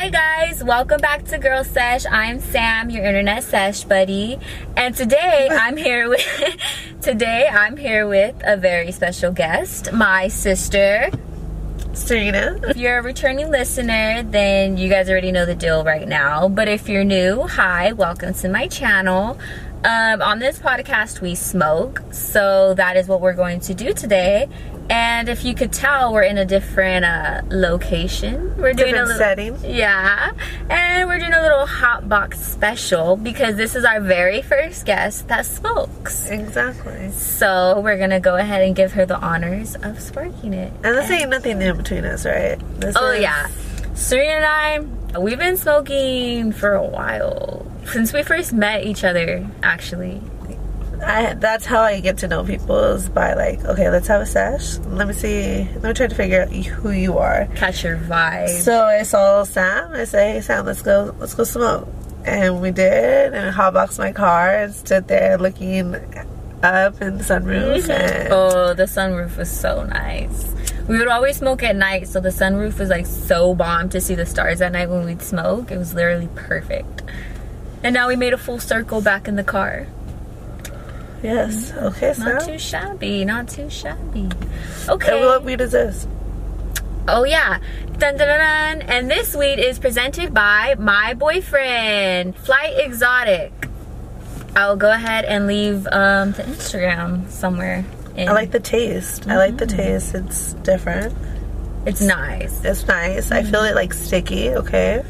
Hi 0.00 0.10
guys, 0.10 0.62
welcome 0.62 1.00
back 1.00 1.24
to 1.24 1.38
Girl 1.38 1.64
Sesh. 1.64 2.06
I'm 2.08 2.38
Sam, 2.38 2.88
your 2.88 3.04
internet 3.04 3.42
sesh 3.42 3.82
buddy, 3.82 4.38
and 4.76 4.94
today 4.94 5.48
I'm 5.50 5.76
here 5.76 6.08
with 6.08 6.24
today 7.02 7.48
I'm 7.48 7.76
here 7.76 8.06
with 8.06 8.36
a 8.44 8.56
very 8.56 8.92
special 8.92 9.32
guest, 9.32 9.92
my 9.92 10.28
sister 10.28 11.10
Serena. 11.94 12.60
If 12.62 12.76
you're 12.76 12.98
a 12.98 13.02
returning 13.02 13.50
listener, 13.50 14.22
then 14.22 14.76
you 14.76 14.88
guys 14.88 15.10
already 15.10 15.32
know 15.32 15.44
the 15.44 15.56
deal 15.56 15.82
right 15.82 16.06
now. 16.06 16.48
But 16.48 16.68
if 16.68 16.88
you're 16.88 17.02
new, 17.02 17.48
hi, 17.48 17.90
welcome 17.90 18.34
to 18.34 18.48
my 18.48 18.68
channel. 18.68 19.36
Um, 19.84 20.22
on 20.22 20.38
this 20.38 20.60
podcast, 20.60 21.20
we 21.20 21.34
smoke, 21.34 22.02
so 22.12 22.72
that 22.74 22.96
is 22.96 23.08
what 23.08 23.20
we're 23.20 23.32
going 23.34 23.58
to 23.60 23.74
do 23.74 23.92
today. 23.92 24.48
And 24.90 25.28
if 25.28 25.44
you 25.44 25.54
could 25.54 25.72
tell, 25.72 26.12
we're 26.14 26.22
in 26.22 26.38
a 26.38 26.44
different 26.46 27.04
uh, 27.04 27.42
location. 27.50 28.56
We're 28.56 28.72
doing 28.72 28.94
Different 28.94 28.96
a 28.96 29.02
little, 29.04 29.18
setting. 29.18 29.58
yeah, 29.64 30.32
and 30.70 31.06
we're 31.08 31.18
doing 31.18 31.34
a 31.34 31.42
little 31.42 31.66
hot 31.66 32.08
box 32.08 32.40
special 32.40 33.16
because 33.16 33.56
this 33.56 33.76
is 33.76 33.84
our 33.84 34.00
very 34.00 34.40
first 34.40 34.86
guest 34.86 35.28
that 35.28 35.44
smokes. 35.44 36.30
Exactly. 36.30 37.10
So 37.10 37.80
we're 37.80 37.98
gonna 37.98 38.20
go 38.20 38.36
ahead 38.36 38.62
and 38.62 38.74
give 38.74 38.92
her 38.92 39.04
the 39.04 39.18
honors 39.18 39.74
of 39.76 40.00
sparking 40.00 40.54
it. 40.54 40.72
And 40.82 40.96
this 40.96 41.10
ain't 41.10 41.28
nothing 41.30 41.58
new 41.58 41.74
between 41.74 42.04
us, 42.06 42.24
right? 42.24 42.58
This 42.80 42.96
Oh 42.98 43.10
is- 43.10 43.20
yeah, 43.22 43.48
Serena 43.94 44.32
and 44.32 44.44
I, 45.16 45.18
we've 45.20 45.38
been 45.38 45.56
smoking 45.58 46.52
for 46.52 46.72
a 46.74 46.82
while 46.82 47.66
since 47.92 48.12
we 48.12 48.22
first 48.22 48.52
met 48.54 48.84
each 48.84 49.04
other. 49.04 49.46
Actually, 49.62 50.22
I, 51.02 51.34
that's 51.34 51.64
how 51.64 51.80
I 51.80 52.00
get 52.00 52.18
to 52.18 52.28
know 52.28 52.44
people 52.44 52.78
is 52.78 53.08
by 53.08 53.34
like, 53.34 53.64
okay, 53.64 53.90
let's 53.90 54.08
have 54.08 54.20
a 54.20 54.26
sesh. 54.26 54.78
Let 54.86 55.08
me 55.08 55.14
see. 55.14 55.64
Let 55.74 55.82
me 55.82 55.92
try 55.94 56.06
to 56.06 56.14
figure 56.14 56.42
out 56.42 56.48
who 56.50 56.90
you 56.90 57.18
are. 57.18 57.46
catch 57.54 57.84
your 57.84 57.96
vibe. 57.96 58.48
So 58.48 58.84
I 58.84 59.02
saw 59.02 59.44
Sam. 59.44 59.92
I 59.92 60.04
said, 60.04 60.34
hey 60.34 60.40
Sam, 60.40 60.66
let's 60.66 60.82
go. 60.82 61.14
Let's 61.18 61.34
go 61.34 61.44
smoke. 61.44 61.88
And 62.24 62.60
we 62.60 62.70
did. 62.70 63.34
And 63.34 63.48
I 63.48 63.52
hotboxed 63.52 63.98
my 63.98 64.12
car 64.12 64.54
and 64.54 64.74
stood 64.74 65.08
there 65.08 65.38
looking 65.38 65.94
up 66.62 67.00
in 67.00 67.18
the 67.18 67.24
sunroof. 67.24 67.88
And 67.88 68.32
oh, 68.32 68.74
the 68.74 68.84
sunroof 68.84 69.36
was 69.36 69.50
so 69.50 69.84
nice. 69.84 70.52
We 70.88 70.98
would 70.98 71.08
always 71.08 71.36
smoke 71.36 71.62
at 71.62 71.76
night, 71.76 72.08
so 72.08 72.18
the 72.18 72.30
sunroof 72.30 72.78
was 72.78 72.88
like 72.88 73.04
so 73.04 73.54
bomb 73.54 73.90
to 73.90 74.00
see 74.00 74.14
the 74.14 74.24
stars 74.24 74.62
at 74.62 74.72
night 74.72 74.88
when 74.88 75.04
we'd 75.04 75.22
smoke. 75.22 75.70
It 75.70 75.76
was 75.76 75.92
literally 75.94 76.28
perfect. 76.34 77.02
And 77.82 77.94
now 77.94 78.08
we 78.08 78.16
made 78.16 78.32
a 78.32 78.38
full 78.38 78.58
circle 78.58 79.00
back 79.00 79.28
in 79.28 79.36
the 79.36 79.44
car. 79.44 79.86
Yes, 81.22 81.72
okay, 81.72 82.14
Not 82.18 82.44
too 82.44 82.58
shabby, 82.58 83.24
not 83.24 83.48
too 83.48 83.68
shabby. 83.70 84.28
Okay. 84.88 85.16
And 85.18 85.26
what 85.26 85.44
weed 85.44 85.60
is 85.60 85.72
this? 85.72 86.06
Oh 87.08 87.24
yeah. 87.24 87.58
Dun, 87.98 88.16
dun, 88.16 88.28
dun. 88.28 88.82
And 88.82 89.10
this 89.10 89.34
weed 89.34 89.58
is 89.58 89.78
presented 89.78 90.32
by 90.32 90.76
my 90.78 91.14
boyfriend, 91.14 92.36
Flight 92.36 92.74
Exotic. 92.78 93.52
I'll 94.54 94.76
go 94.76 94.90
ahead 94.90 95.24
and 95.24 95.46
leave 95.46 95.86
um, 95.90 96.32
the 96.32 96.42
Instagram 96.44 97.28
somewhere. 97.28 97.84
In. 98.16 98.28
I 98.28 98.32
like 98.32 98.50
the 98.50 98.60
taste. 98.60 99.26
I 99.28 99.36
like 99.36 99.56
the 99.56 99.66
Mm-hmm. 99.66 99.76
taste. 99.76 100.14
It's 100.14 100.52
different. 100.64 101.14
It's 101.86 102.00
nice. 102.00 102.64
It's 102.64 102.86
nice. 102.86 103.30
I 103.30 103.42
feel 103.42 103.64
it 103.64 103.74
like 103.74 103.94
sticky. 103.94 104.50
Okay. 104.50 105.04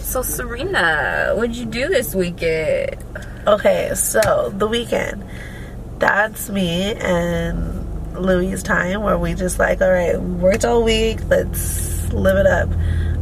So 0.00 0.22
Serena, 0.22 1.32
what'd 1.34 1.56
you 1.56 1.66
do 1.66 1.88
this 1.88 2.14
weekend? 2.14 2.96
Okay. 3.54 3.90
So 3.94 4.52
the 4.56 4.66
weekend. 4.66 5.24
That's 5.98 6.48
me 6.48 6.94
and 6.94 8.14
Louis' 8.14 8.62
time 8.62 9.02
where 9.02 9.18
we 9.18 9.34
just 9.34 9.58
like, 9.58 9.80
all 9.80 9.90
right, 9.90 10.20
we 10.20 10.30
worked 10.34 10.64
all 10.64 10.84
week. 10.84 11.18
Let's 11.28 12.12
live 12.12 12.36
it 12.36 12.46
up. 12.46 12.68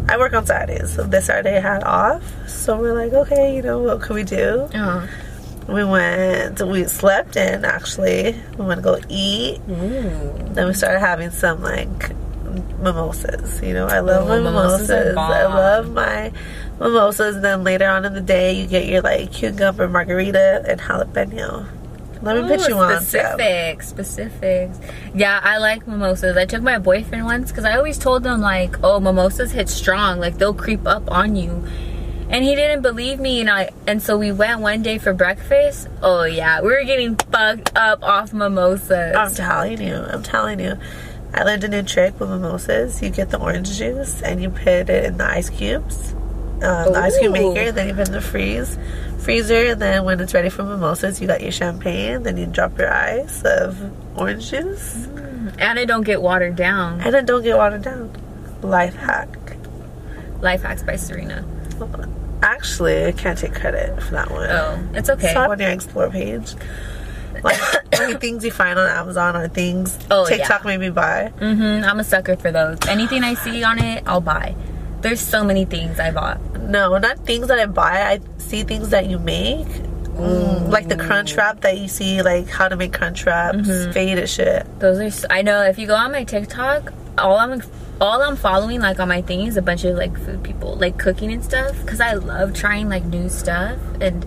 I 0.09 0.19
work 0.19 0.35
on 0.35 0.45
Saturdays, 0.47 0.93
so 0.95 1.03
this 1.05 1.27
Saturday 1.27 1.57
I 1.57 1.61
had 1.61 1.83
off. 1.83 2.23
So 2.49 2.79
we're 2.79 2.95
like, 2.95 3.13
okay, 3.13 3.57
you 3.57 3.63
know, 3.63 3.79
what 3.81 4.03
could 4.03 4.15
we 4.15 4.25
do? 4.25 4.69
Oh. 4.75 5.09
We 5.69 5.85
went, 5.85 6.61
we 6.61 6.85
slept 6.85 7.35
in 7.36 7.65
actually. 7.65 8.41
We 8.59 8.65
went 8.67 8.79
to 8.79 8.83
go 8.83 9.01
eat. 9.09 9.59
Ooh. 9.69 10.33
Then 10.53 10.69
we 10.69 10.75
started 10.75 11.01
having 11.01 11.31
some 11.31 11.63
like 11.63 12.15
mimosas. 12.79 13.61
You 13.63 13.75
know, 13.75 13.86
I 13.86 14.01
love 14.01 14.27
Oh, 14.27 14.29
my 14.29 14.39
mimosas. 14.39 15.17
I 15.17 15.47
love 15.47 15.91
my 15.92 16.31
mimosas. 16.79 17.37
And 17.37 17.45
then 17.45 17.64
later 17.64 17.89
on 17.89 18.05
in 18.05 18.14
the 18.14 18.20
day, 18.20 18.53
you 18.53 18.67
get 18.67 18.87
your 18.87 19.03
like 19.03 19.33
cucumber 19.33 19.89
margarita 19.89 20.64
and 20.67 20.81
jalapeno. 20.81 21.67
Let 22.23 22.42
me 22.42 22.48
put 22.48 22.67
Ooh, 22.67 22.73
you 22.73 22.79
on. 22.79 23.03
Specific, 23.03 23.83
specifics, 23.83 24.77
specifics. 24.77 24.79
Yeah, 25.15 25.39
I 25.42 25.59
like 25.59 25.86
mimosas. 25.86 26.36
I 26.36 26.45
took 26.47 26.63
my 26.63 26.79
boyfriend 26.79 27.25
once 27.25 27.51
because 27.51 27.65
I 27.65 27.77
always 27.77 27.98
told 27.98 28.27
him 28.27 28.41
like, 28.41 28.83
oh, 28.83 29.01
mimosas 29.01 29.53
hit 29.53 29.69
strong, 29.69 30.19
like 30.19 30.39
they'll 30.39 30.55
creep 30.55 30.86
up 30.86 31.11
on 31.11 31.36
you. 31.36 31.65
And 32.29 32.42
he 32.45 32.57
didn't 32.57 32.83
believe 32.83 33.20
me, 33.20 33.41
and 33.41 33.48
I 33.48 33.70
and 33.86 34.03
so 34.03 34.19
we 34.19 34.33
went 34.33 34.61
one 34.61 34.83
day 34.83 34.98
for 34.98 35.13
breakfast. 35.13 35.89
Oh 36.03 36.25
yeah, 36.25 36.61
we 36.61 36.69
were 36.69 36.83
getting 36.83 37.15
fucked 37.15 37.77
up 37.77 38.03
off 38.03 38.33
mimosas. 38.33 39.15
I'm 39.15 39.33
telling 39.33 39.81
you. 39.81 39.95
I'm 39.95 40.25
telling 40.25 40.59
you. 40.59 40.77
I 41.33 41.45
learned 41.45 41.63
a 41.65 41.69
new 41.69 41.83
trick 41.83 42.19
with 42.19 42.31
mimosas. 42.31 43.01
You 43.01 43.11
get 43.11 43.31
the 43.31 43.39
orange 43.39 43.79
juice 43.79 44.23
and 44.23 44.42
you 44.42 44.51
put 44.51 44.91
it 44.91 45.05
in 45.05 45.19
the 45.19 45.25
ice 45.25 45.51
cubes, 45.51 46.16
um, 46.62 46.92
the 46.92 46.98
ice 46.98 47.18
cream 47.18 47.33
maker. 47.33 47.72
Then 47.72 47.89
you 47.89 47.94
put 47.94 48.08
in 48.08 48.14
the 48.14 48.20
freeze 48.20 48.78
freezer. 49.18 49.72
And 49.72 49.83
then 49.83 50.05
when 50.05 50.20
it's 50.20 50.33
ready 50.34 50.48
for 50.48 50.62
mimosas, 50.62 51.20
you 51.20 51.27
got 51.27 51.42
your 51.42 51.52
champagne. 51.52 52.22
Then 52.22 52.36
you 52.36 52.46
drop 52.46 52.78
your 52.78 52.92
ice 52.92 53.42
of 53.44 53.77
orange 54.18 54.50
juice. 54.50 55.06
and 55.58 55.78
it 55.78 55.86
don't 55.86 56.05
get 56.05 56.22
watered 56.22 56.56
down. 56.56 57.00
And 57.00 57.14
it 57.14 57.27
don't 57.27 57.42
get 57.42 57.56
watered 57.56 57.83
down. 57.83 58.11
Life 58.62 58.94
hack. 58.96 59.28
Life 60.40 60.62
hacks 60.62 60.83
by 60.83 60.96
Serena. 60.96 61.44
Actually, 62.42 63.06
I 63.06 63.12
can't 63.12 63.38
take 63.38 63.55
credit 63.55 64.00
for 64.02 64.12
that 64.12 64.30
one. 64.30 64.48
Oh, 64.50 64.88
it's 64.94 65.11
okay. 65.11 65.28
It's 65.28 65.36
on 65.36 65.58
your 65.58 65.70
explore 65.70 66.11
page. 66.11 66.55
Like 67.42 67.58
any 67.92 68.14
things 68.14 68.44
you 68.44 68.50
find 68.50 68.78
on 68.78 68.88
Amazon 68.88 69.36
are 69.36 69.48
things 69.48 69.98
Oh, 70.11 70.27
TikTok 70.27 70.64
made 70.64 70.78
me 70.80 70.90
buy. 70.90 71.33
Mm 71.38 71.56
hmm 71.56 71.84
I'm 71.84 71.98
a 72.00 72.05
sucker 72.05 72.36
for 72.36 72.50
those. 72.52 72.78
Anything 72.88 73.24
I 73.24 73.34
see 73.34 73.62
on 73.64 73.78
it, 73.78 74.05
I'll 74.06 74.20
buy. 74.20 74.55
There's 75.06 75.20
so 75.20 75.44
many 75.44 75.64
things 75.64 76.00
I 76.00 76.11
bought. 76.11 76.40
No, 76.62 76.98
not 76.98 77.20
things 77.24 77.46
that 77.46 77.58
I 77.61 77.67
buy. 77.67 78.02
I 78.12 78.20
see 78.39 78.64
things 78.64 78.90
that 78.90 79.06
you 79.06 79.18
make. 79.20 79.67
Mm, 80.17 80.68
like 80.70 80.89
the 80.89 80.96
crunch 80.96 81.36
wrap 81.36 81.61
that 81.61 81.78
you 81.78 81.89
see, 81.89 82.22
like 82.22 82.48
how 82.48 82.68
to 82.68 82.74
make 82.77 82.92
crunch 82.92 83.24
wraps, 83.27 83.58
Mm-hmm. 83.68 83.92
faded 83.92 84.28
shit. 84.28 84.67
Those 84.80 85.24
are. 85.24 85.33
I 85.33 85.42
know 85.42 85.62
if 85.62 85.78
you 85.78 85.86
go 85.86 85.94
on 85.94 86.11
my 86.11 86.24
TikTok, 86.24 86.92
all 87.18 87.36
I'm 87.39 87.62
all 88.00 88.20
I'm 88.22 88.34
following 88.36 88.80
like 88.80 88.98
on 88.98 89.08
my 89.08 89.22
thing 89.22 89.46
is 89.46 89.56
a 89.56 89.62
bunch 89.62 89.84
of 89.84 89.96
like 89.96 90.18
food 90.18 90.42
people, 90.42 90.74
like 90.77 90.98
cooking 90.98 91.33
and 91.33 91.44
stuff. 91.44 91.74
Cause 91.86 92.00
I 92.00 92.14
love 92.14 92.52
trying 92.55 92.88
like 92.88 93.05
new 93.05 93.28
stuff, 93.28 93.78
and 94.00 94.27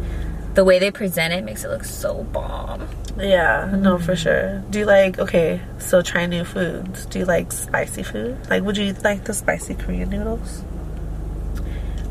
the 0.53 0.63
way 0.63 0.79
they 0.79 0.91
present 0.91 1.33
it 1.33 1.43
makes 1.43 1.63
it 1.65 1.69
look 1.69 1.83
so 1.83 2.23
bomb. 2.31 2.87
Yeah, 3.17 3.69
no, 3.75 3.97
Mm. 3.97 4.01
for 4.01 4.15
sure. 4.15 4.59
Do 4.69 4.79
you 4.79 4.85
like, 4.85 5.19
okay, 5.19 5.59
so 5.77 6.01
try 6.01 6.25
new 6.25 6.45
foods. 6.45 7.05
Do 7.07 7.19
you 7.19 7.25
like 7.25 7.51
spicy 7.51 8.03
food? 8.03 8.37
Like, 8.49 8.63
would 8.63 8.77
you 8.77 8.93
like 9.03 9.25
the 9.25 9.33
spicy 9.33 9.73
Korean 9.75 10.09
noodles? 10.09 10.63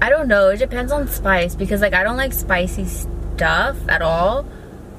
I 0.01 0.11
don't 0.11 0.29
know. 0.29 0.51
It 0.51 0.59
depends 0.59 0.93
on 0.93 1.09
spice 1.09 1.55
because 1.55 1.81
like 1.81 1.95
I 1.95 2.03
don't 2.03 2.17
like 2.17 2.33
spicy 2.33 2.85
stuff 2.85 3.77
at 3.89 4.03
all. 4.03 4.47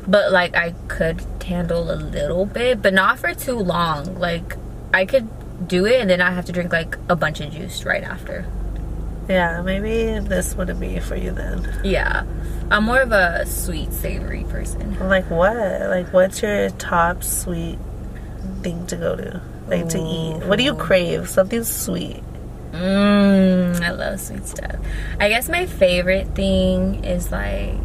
But 0.07 0.31
like 0.31 0.55
I 0.55 0.71
could 0.87 1.21
handle 1.43 1.91
a 1.91 1.95
little 1.95 2.45
bit, 2.45 2.81
but 2.81 2.93
not 2.93 3.19
for 3.19 3.33
too 3.33 3.57
long. 3.57 4.19
Like 4.19 4.55
I 4.93 5.05
could 5.05 5.27
do 5.67 5.85
it 5.85 6.01
and 6.01 6.09
then 6.09 6.21
I 6.21 6.31
have 6.31 6.45
to 6.45 6.51
drink 6.51 6.71
like 6.71 6.97
a 7.09 7.15
bunch 7.15 7.41
of 7.41 7.51
juice 7.51 7.83
right 7.83 8.03
after. 8.03 8.45
Yeah, 9.27 9.61
maybe 9.61 10.19
this 10.27 10.55
wouldn't 10.55 10.79
be 10.79 10.99
for 10.99 11.15
you 11.15 11.31
then. 11.31 11.81
Yeah. 11.83 12.23
I'm 12.71 12.83
more 12.85 13.01
of 13.01 13.11
a 13.11 13.45
sweet 13.45 13.93
savory 13.93 14.43
person. 14.45 14.97
Like 15.07 15.29
what? 15.29 15.55
Like 15.55 16.11
what's 16.13 16.41
your 16.41 16.69
top 16.71 17.23
sweet 17.23 17.77
thing 18.61 18.85
to 18.87 18.95
go 18.95 19.15
to? 19.15 19.41
Like 19.67 19.89
to 19.89 19.99
eat? 19.99 20.45
What 20.47 20.57
do 20.57 20.63
you 20.63 20.75
crave? 20.75 21.29
Something 21.29 21.63
sweet. 21.63 22.23
Mmm, 22.71 23.81
I 23.81 23.91
love 23.91 24.19
sweet 24.19 24.45
stuff. 24.45 24.75
I 25.19 25.29
guess 25.29 25.49
my 25.49 25.65
favorite 25.65 26.35
thing 26.35 27.03
is 27.03 27.31
like, 27.31 27.75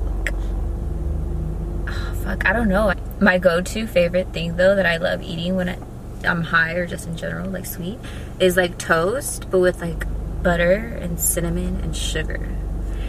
oh, 1.88 2.14
fuck, 2.22 2.46
I 2.46 2.52
don't 2.52 2.68
know. 2.68 2.92
My 3.20 3.38
go-to 3.38 3.86
favorite 3.86 4.32
thing 4.32 4.56
though 4.56 4.74
that 4.74 4.86
I 4.86 4.98
love 4.98 5.22
eating 5.22 5.56
when 5.56 5.68
I, 5.70 5.78
I'm 6.24 6.42
high 6.42 6.74
or 6.74 6.86
just 6.86 7.06
in 7.06 7.16
general, 7.16 7.48
like 7.50 7.66
sweet, 7.66 7.98
is 8.38 8.56
like 8.56 8.76
toast, 8.78 9.50
but 9.50 9.60
with 9.60 9.80
like 9.80 10.06
butter 10.42 10.98
and 11.00 11.18
cinnamon 11.18 11.80
and 11.80 11.96
sugar. 11.96 12.54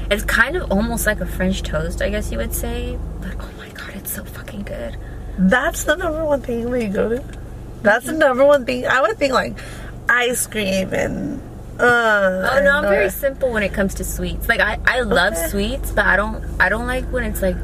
It's 0.10 0.24
kind 0.24 0.56
of 0.56 0.72
almost 0.72 1.06
like 1.06 1.20
a 1.20 1.26
French 1.26 1.64
toast, 1.64 2.02
I 2.02 2.10
guess 2.10 2.32
you 2.32 2.38
would 2.38 2.54
say. 2.54 2.98
But 3.22 3.36
oh 3.40 3.50
my 3.58 3.70
god, 3.70 3.96
it's 3.96 4.14
so 4.14 4.24
fucking 4.24 4.64
good. 4.64 4.98
That's 5.38 5.84
the 5.84 5.96
number 5.96 6.24
one 6.24 6.42
thing 6.42 6.70
we 6.70 6.86
go 6.88 7.10
to. 7.10 7.24
That's 7.82 8.06
the 8.06 8.14
number 8.14 8.46
one 8.46 8.66
thing. 8.66 8.88
I 8.88 9.02
would 9.02 9.18
think 9.18 9.34
like 9.34 9.58
ice 10.08 10.48
cream 10.48 10.94
and. 10.94 11.42
Uh, 11.80 12.50
Oh 12.54 12.62
no, 12.64 12.78
I'm 12.78 12.84
very 12.84 13.08
uh, 13.08 13.10
simple 13.10 13.52
when 13.52 13.64
it 13.64 13.74
comes 13.74 13.96
to 13.96 14.04
sweets. 14.04 14.48
Like 14.48 14.60
I, 14.60 14.80
I 14.86 15.02
love 15.02 15.34
Okay. 15.34 15.48
sweets, 15.50 15.92
but 15.92 16.06
I 16.06 16.16
don't 16.16 16.44
I 16.60 16.70
don't 16.70 16.88
like 16.88 17.06
when 17.12 17.24
it's 17.24 17.42
like 17.42 17.58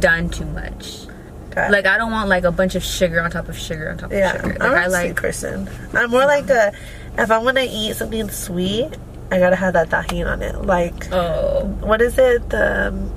done 0.00 0.28
too 0.28 0.44
much. 0.46 1.06
okay. 1.50 1.70
Like 1.70 1.86
I 1.86 1.96
don't 1.96 2.12
want 2.12 2.28
like 2.28 2.44
a 2.44 2.52
bunch 2.52 2.74
of 2.74 2.82
sugar 2.84 3.20
on 3.22 3.30
top 3.30 3.48
of 3.48 3.56
sugar 3.58 3.90
on 3.90 3.98
top 3.98 4.12
Yeah, 4.12 4.34
of 4.34 4.40
sugar. 4.42 4.58
Like 4.58 4.62
I'm 4.62 4.74
I 4.76 4.84
a 4.84 4.90
sweet 5.04 5.16
person. 5.16 5.68
I'm 5.94 6.10
more 6.10 6.26
like 6.26 6.50
a 6.50 6.72
if 7.18 7.30
I'm 7.30 7.42
gonna 7.44 7.66
eat 7.68 7.96
something 7.96 8.28
sweet, 8.30 8.90
I 9.30 9.38
gotta 9.38 9.56
have 9.56 9.72
that 9.72 9.88
Tajín 9.88 10.26
on 10.30 10.42
it. 10.42 10.64
Like, 10.64 11.10
Oh. 11.12 11.64
what 11.80 12.00
is 12.02 12.18
it? 12.18 12.48
The 12.50 12.88
um, 12.88 13.10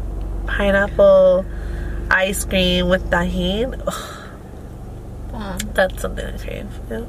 pineapple 0.48 1.46
ice 2.10 2.46
cream 2.46 2.88
with 2.90 3.10
Tajín. 3.12 3.82
Ugh, 3.88 4.20
Oh, 5.36 5.58
that's 5.74 6.02
something 6.02 6.26
I 6.26 6.38
crave. 6.38 6.68
Yeah. 6.92 7.06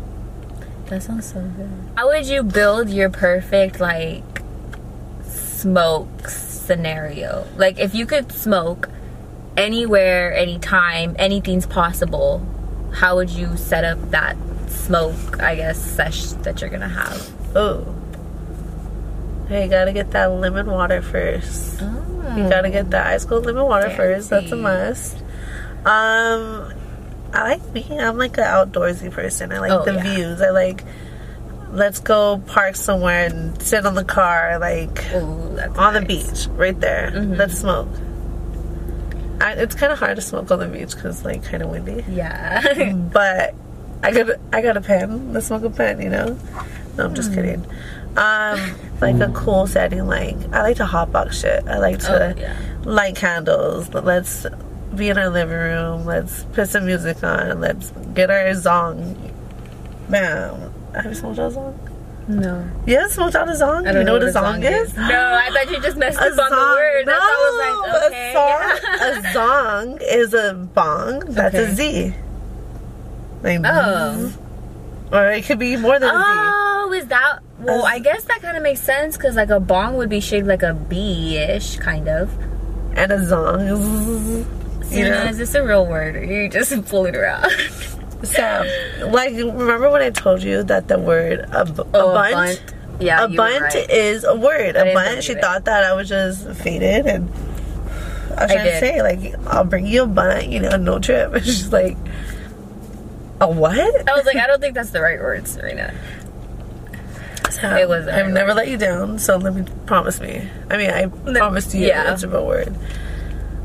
That 0.94 1.02
sounds 1.02 1.32
so 1.32 1.40
good. 1.40 1.70
How 1.96 2.06
would 2.06 2.26
you 2.26 2.42
build 2.42 2.88
your 2.88 3.10
perfect 3.10 3.80
like 3.80 4.42
smoke 5.24 6.28
scenario? 6.28 7.46
Like 7.56 7.78
if 7.78 7.94
you 7.94 8.06
could 8.06 8.30
smoke 8.30 8.88
anywhere, 9.56 10.32
anytime, 10.34 11.16
anything's 11.18 11.66
possible, 11.66 12.46
how 12.92 13.16
would 13.16 13.30
you 13.30 13.56
set 13.56 13.84
up 13.84 14.10
that 14.10 14.36
smoke, 14.68 15.42
I 15.42 15.56
guess, 15.56 15.78
sesh 15.78 16.26
that 16.44 16.60
you're 16.60 16.70
gonna 16.70 16.88
have? 16.88 17.56
Oh. 17.56 17.94
Hey, 19.48 19.64
you 19.64 19.70
gotta 19.70 19.92
get 19.92 20.12
that 20.12 20.26
lemon 20.26 20.66
water 20.66 21.02
first. 21.02 21.82
Oh. 21.82 22.36
You 22.36 22.48
gotta 22.48 22.70
get 22.70 22.90
the 22.90 23.04
ice 23.04 23.24
cold 23.24 23.46
lemon 23.46 23.64
water 23.64 23.90
first. 23.90 24.30
That's 24.30 24.52
a 24.52 24.56
must. 24.56 25.16
Um, 25.84 26.72
I 27.34 27.42
like 27.42 27.72
me. 27.74 27.84
I'm 27.98 28.16
like 28.16 28.38
an 28.38 28.44
outdoorsy 28.44 29.10
person. 29.10 29.52
I 29.52 29.58
like 29.58 29.72
Oh, 29.72 29.84
the 29.84 29.94
yeah. 29.94 30.02
views. 30.02 30.40
I 30.40 30.50
like. 30.50 30.84
Let's 31.72 31.98
go 31.98 32.40
park 32.46 32.76
somewhere 32.76 33.26
and 33.26 33.60
sit 33.60 33.84
on 33.84 33.94
the 33.96 34.04
car, 34.04 34.58
like 34.60 35.04
Ooh, 35.12 35.56
that's 35.56 35.76
on 35.76 35.94
the 35.94 36.02
beach, 36.02 36.46
right 36.52 36.78
there. 36.78 37.10
Mhm. 37.12 37.36
Let's 37.36 37.58
smoke. 37.58 37.88
I, 39.40 39.54
it's 39.54 39.74
kind 39.74 39.92
of 39.92 39.98
hard 39.98 40.14
to 40.16 40.22
smoke 40.22 40.50
on 40.52 40.60
the 40.60 40.68
beach 40.68 40.94
because 40.94 41.24
like 41.24 41.42
kind 41.44 41.62
of 41.64 41.70
windy. 41.70 42.04
Yeah. 42.08 42.92
but 43.12 43.54
I 44.04 44.12
got 44.12 44.36
I 44.52 44.62
got 44.62 44.76
a 44.76 44.80
pen. 44.80 45.32
Let's 45.32 45.46
smoke 45.48 45.64
a 45.64 45.70
pen, 45.70 46.00
you 46.00 46.10
know. 46.10 46.38
No, 46.96 47.04
I'm 47.06 47.14
just 47.14 47.30
Hmm. 47.30 47.34
kidding. 47.34 47.66
Um, 48.16 48.60
like 49.00 49.18
a 49.18 49.32
cool 49.34 49.66
setting. 49.66 50.06
Like 50.06 50.36
I 50.52 50.62
like 50.62 50.76
to 50.76 50.84
hotbox 50.84 51.32
shit. 51.40 51.66
I 51.66 51.78
like 51.78 51.98
to 52.00 52.34
Oh, 52.36 52.40
yeah. 52.40 52.56
light 52.84 53.16
candles. 53.16 53.92
Let's 53.92 54.46
be 54.96 55.08
in 55.08 55.18
our 55.18 55.28
living 55.30 55.56
room. 55.56 56.04
Let's 56.04 56.44
put 56.52 56.68
some 56.68 56.86
music 56.86 57.22
on. 57.22 57.60
Let's 57.60 57.90
get 58.14 58.30
our 58.30 58.44
zong. 58.52 59.16
Bam. 60.08 60.72
Have 60.94 61.06
you 61.06 61.14
smoked 61.14 61.38
out 61.38 61.52
a 61.52 61.54
zong? 61.56 61.74
no. 62.26 62.70
Yes, 62.86 63.16
haven't 63.16 63.32
smoked 63.32 63.36
out 63.36 63.48
a 63.48 63.52
zong? 63.52 63.80
I 63.86 63.92
don't 63.92 63.96
you 64.00 64.04
know, 64.04 64.18
know 64.18 64.26
what 64.26 64.36
a 64.36 64.38
zong 64.38 64.62
is? 64.64 64.96
No, 64.96 65.02
I 65.04 65.50
thought 65.50 65.70
you 65.70 65.80
just 65.82 65.96
messed 65.98 66.18
A 66.20 66.24
up 66.26 66.38
on 66.38 66.50
the 66.50 66.56
word. 66.56 67.06
That's 67.06 67.20
why 67.20 67.36
I 67.36 67.42
was 67.50 67.92
like, 67.92 68.12
okay. 68.12 68.32
a, 68.32 68.34
zong, 68.34 69.98
a 69.98 69.98
zong 69.98 70.02
is 70.02 70.34
a 70.34 70.54
bong. 70.54 71.20
That's 71.32 71.54
a 71.54 71.62
Okay. 71.64 71.74
Z. 71.74 72.14
Like, 73.42 73.60
Oh. 73.64 74.32
Or 75.12 75.30
it 75.30 75.44
could 75.44 75.58
be 75.58 75.76
more 75.76 75.98
than 75.98 76.08
a 76.08 76.18
Z. 76.18 76.24
Oh, 76.26 76.92
is 76.96 77.06
that? 77.08 77.40
Well, 77.60 77.84
A- 77.84 77.88
I 77.88 77.98
guess 77.98 78.24
that 78.24 78.40
kind 78.40 78.56
of 78.56 78.62
makes 78.62 78.80
sense 78.80 79.16
because 79.16 79.36
like 79.36 79.50
a 79.50 79.60
bong 79.60 79.96
would 79.96 80.08
be 80.08 80.20
shaped 80.20 80.46
like 80.46 80.62
a 80.62 80.72
bee-ish, 80.72 81.76
kind 81.76 82.08
of. 82.08 82.32
And 82.96 83.12
a 83.12 83.18
zong 83.18 84.46
is, 84.94 84.98
you 84.98 85.10
know. 85.10 85.24
is 85.24 85.38
this 85.38 85.54
a 85.54 85.62
real 85.62 85.86
word, 85.86 86.16
or 86.16 86.24
you 86.24 86.48
just 86.48 86.72
fooling 86.86 87.16
around? 87.16 87.50
So, 88.22 88.64
like, 89.08 89.32
remember 89.34 89.90
when 89.90 90.00
I 90.02 90.10
told 90.10 90.42
you 90.42 90.62
that 90.64 90.88
the 90.88 90.98
word 90.98 91.40
a, 91.40 91.66
Oh, 91.94 92.10
a 92.10 92.14
bunt? 92.14 92.32
bunt. 92.34 92.74
Yeah, 93.00 93.24
a 93.24 93.28
bunt 93.28 93.60
right. 93.62 93.90
is 93.90 94.24
a 94.24 94.34
word. 94.34 94.76
I 94.76 94.86
A 94.86 94.94
bunt. 94.94 95.22
She 95.24 95.32
it. 95.32 95.40
thought 95.40 95.64
that 95.66 95.84
I 95.84 95.92
was 95.94 96.08
just 96.08 96.48
faded, 96.62 97.06
and 97.06 97.28
I 98.36 98.42
was 98.44 98.50
I 98.50 98.54
trying 98.54 98.64
to 98.66 98.80
say 98.80 99.02
like, 99.02 99.34
I'll 99.48 99.64
bring 99.64 99.86
you 99.86 100.04
a 100.04 100.06
bunt, 100.06 100.48
you 100.48 100.60
know, 100.60 100.76
no 100.76 100.98
trip. 101.00 101.32
And 101.34 101.44
she's 101.44 101.72
like, 101.72 101.96
a 103.40 103.50
what? 103.50 104.08
I 104.08 104.16
was 104.16 104.24
like, 104.24 104.36
I 104.36 104.46
don't 104.46 104.60
think 104.60 104.74
that's 104.74 104.90
the 104.90 105.02
right 105.02 105.20
word, 105.20 105.46
Serena. 105.46 105.92
So, 107.50 107.76
It 107.76 107.88
was 107.88 108.08
I've 108.08 108.28
never 108.30 108.48
word. 108.50 108.56
let 108.56 108.68
you 108.68 108.76
down, 108.78 109.18
so 109.18 109.36
let 109.36 109.54
me 109.54 109.64
promise 109.86 110.20
me. 110.20 110.48
I 110.70 110.76
mean, 110.76 110.90
I 110.90 111.06
promised 111.36 111.74
you 111.74 111.86
yeah. 111.86 112.12
it's 112.12 112.22
a 112.22 112.28
real 112.28 112.46
word. 112.46 112.74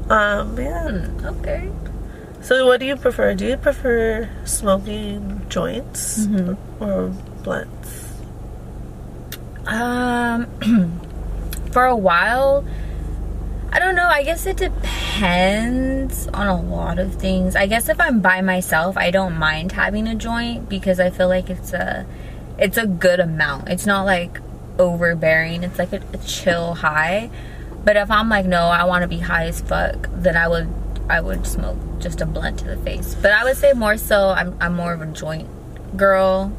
Um, 0.10 0.58
yeah. 0.60 0.90
Hmm, 0.90 1.26
okay. 1.26 1.70
So, 2.42 2.66
what 2.66 2.80
do 2.80 2.86
you 2.86 2.96
prefer? 2.96 3.36
Do 3.36 3.46
you 3.46 3.58
prefer 3.58 4.30
smoking 4.46 5.46
joints 5.50 6.26
Mm-hmm. 6.26 6.84
or 6.84 7.10
blunts? 7.44 8.06
Um, 9.68 10.48
for 11.72 11.86
a 11.86 11.96
while, 11.96 12.66
I 13.72 13.78
don't 13.80 13.96
know. 13.96 14.08
I 14.08 14.24
guess 14.24 14.46
it 14.48 14.58
depends 14.58 16.28
on 16.30 16.48
a 16.48 16.60
lot 16.60 16.98
of 16.98 17.16
things. 17.16 17.56
I 17.56 17.68
guess 17.68 17.88
if 17.90 18.00
I'm 18.02 18.20
by 18.20 18.42
myself, 18.42 18.98
I 18.98 19.12
don't 19.12 19.38
mind 19.38 19.74
having 19.74 20.08
a 20.08 20.16
joint 20.16 20.70
because 20.70 21.00
I 21.00 21.12
feel 21.12 21.28
like 21.28 21.50
it's 21.52 21.74
a, 21.74 22.06
it's 22.58 22.78
a 22.78 22.88
good 22.88 23.20
amount. 23.20 23.70
It's 23.70 23.86
not 23.86 24.06
like 24.06 24.40
overbearing. 24.80 25.64
It's 25.64 25.78
like 25.78 25.94
a, 25.94 26.02
a 26.14 26.18
chill 26.20 26.74
high. 26.76 27.30
But 27.84 27.96
if 27.96 28.12
I'm 28.12 28.30
like, 28.30 28.46
no, 28.46 28.66
I 28.68 28.84
want 28.84 29.04
to 29.04 29.08
be 29.08 29.18
high 29.20 29.46
as 29.46 29.62
fuck, 29.62 30.10
then 30.14 30.36
I 30.38 30.48
would, 30.48 30.68
I 31.10 31.22
would 31.22 31.48
smoke 31.48 31.78
just 32.00 32.22
a 32.22 32.26
blunt 32.26 32.60
to 32.60 32.66
the 32.66 32.78
face. 32.78 33.16
But 33.16 33.32
I 33.32 33.44
would 33.44 33.58
say 33.58 33.74
more 33.74 33.98
so, 33.98 34.30
I'm, 34.30 34.56
I'm 34.60 34.76
more 34.76 34.94
of 34.94 35.02
a 35.02 35.06
joint 35.08 35.48
girl. 35.98 36.52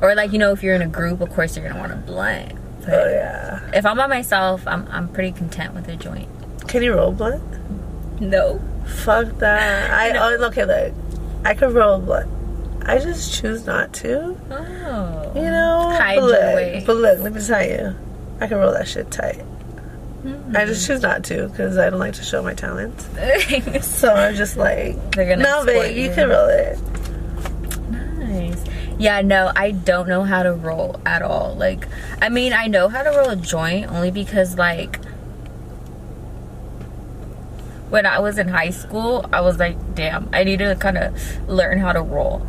Or 0.00 0.14
like 0.14 0.32
you 0.32 0.38
know, 0.38 0.52
if 0.52 0.62
you're 0.62 0.74
in 0.74 0.82
a 0.82 0.86
group, 0.88 1.20
of 1.20 1.30
course 1.30 1.56
you're 1.56 1.66
gonna 1.68 1.80
want 1.80 1.92
a 1.92 1.96
blunt. 1.96 2.52
But 2.80 2.94
Oh 2.94 3.08
yeah. 3.10 3.70
if 3.74 3.84
I'm 3.84 3.96
by 3.96 4.06
myself, 4.06 4.66
I'm 4.66 4.86
I'm 4.90 5.08
pretty 5.08 5.32
content 5.32 5.74
with 5.74 5.88
a 5.88 5.96
joint. 5.96 6.28
Can 6.68 6.82
you 6.82 6.94
roll 6.94 7.10
blunt? 7.12 7.42
No. 8.20 8.60
Fuck 8.86 9.38
that. 9.38 9.90
I 9.90 10.10
No. 10.12 10.36
oh, 10.40 10.44
okay. 10.46 10.64
Look, 10.64 10.94
I 11.44 11.54
could 11.54 11.72
roll 11.72 11.98
blunt. 11.98 12.30
I 12.86 12.98
just 12.98 13.34
choose 13.34 13.66
not 13.66 13.92
to. 13.94 14.38
Oh. 14.50 15.32
You 15.34 15.42
know. 15.42 15.90
Hide 15.98 16.20
but 16.20 16.24
look, 16.24 16.40
way. 16.40 16.84
But 16.86 16.96
look, 16.96 17.18
let 17.18 17.34
me 17.34 17.40
tell 17.44 17.62
you, 17.62 17.96
I 18.40 18.46
can 18.46 18.58
roll 18.58 18.72
that 18.72 18.86
shit 18.86 19.10
tight. 19.10 19.42
I 20.54 20.64
just 20.64 20.86
choose 20.86 21.02
not 21.02 21.24
to 21.24 21.48
because 21.48 21.76
I 21.78 21.90
don't 21.90 21.98
like 22.00 22.14
to 22.14 22.22
show 22.22 22.42
my 22.42 22.54
talents. 22.54 23.06
So 23.86 24.12
I'm 24.12 24.34
just 24.34 24.56
like, 24.56 24.96
They're 25.12 25.28
gonna 25.28 25.42
no, 25.42 25.64
babe, 25.66 25.96
you 25.96 26.04
you." 26.04 26.14
can 26.14 26.28
roll 26.28 26.48
it. 26.48 26.78
nice. 28.18 28.64
Yeah, 28.98 29.20
no, 29.22 29.52
I 29.54 29.70
don't 29.72 30.08
know 30.08 30.22
how 30.24 30.42
to 30.42 30.52
roll 30.52 31.00
at 31.06 31.22
all. 31.22 31.54
Like, 31.54 31.86
I 32.20 32.28
mean, 32.30 32.52
I 32.52 32.66
know 32.66 32.88
how 32.88 33.02
to 33.02 33.10
roll 33.10 33.28
a 33.30 33.36
joint 33.36 33.90
only 33.92 34.10
because, 34.10 34.56
like, 34.58 34.98
when 37.90 38.06
I 38.06 38.18
was 38.18 38.38
in 38.38 38.48
high 38.48 38.70
school, 38.70 39.24
I 39.32 39.40
was 39.40 39.58
like, 39.58 39.94
damn, 39.94 40.28
I 40.32 40.44
need 40.44 40.58
to 40.58 40.74
kind 40.76 40.98
of 40.98 41.48
learn 41.48 41.78
how 41.78 41.92
to 41.92 42.02
roll. 42.02 42.46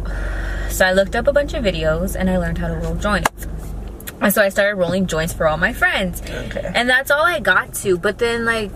So 0.69 0.85
I 0.85 0.91
looked 0.93 1.15
up 1.15 1.27
a 1.27 1.33
bunch 1.33 1.53
of 1.53 1.63
videos 1.63 2.15
and 2.15 2.29
I 2.29 2.37
learned 2.37 2.57
how 2.57 2.67
to 2.67 2.75
roll 2.75 2.95
joints. 2.95 3.47
And 4.21 4.33
so 4.33 4.41
I 4.41 4.49
started 4.49 4.75
rolling 4.75 5.07
joints 5.07 5.33
for 5.33 5.47
all 5.47 5.57
my 5.57 5.73
friends. 5.73 6.21
Okay. 6.21 6.71
And 6.73 6.89
that's 6.89 7.09
all 7.11 7.23
I 7.23 7.39
got 7.39 7.73
to. 7.75 7.97
But 7.97 8.17
then, 8.17 8.45
like, 8.45 8.71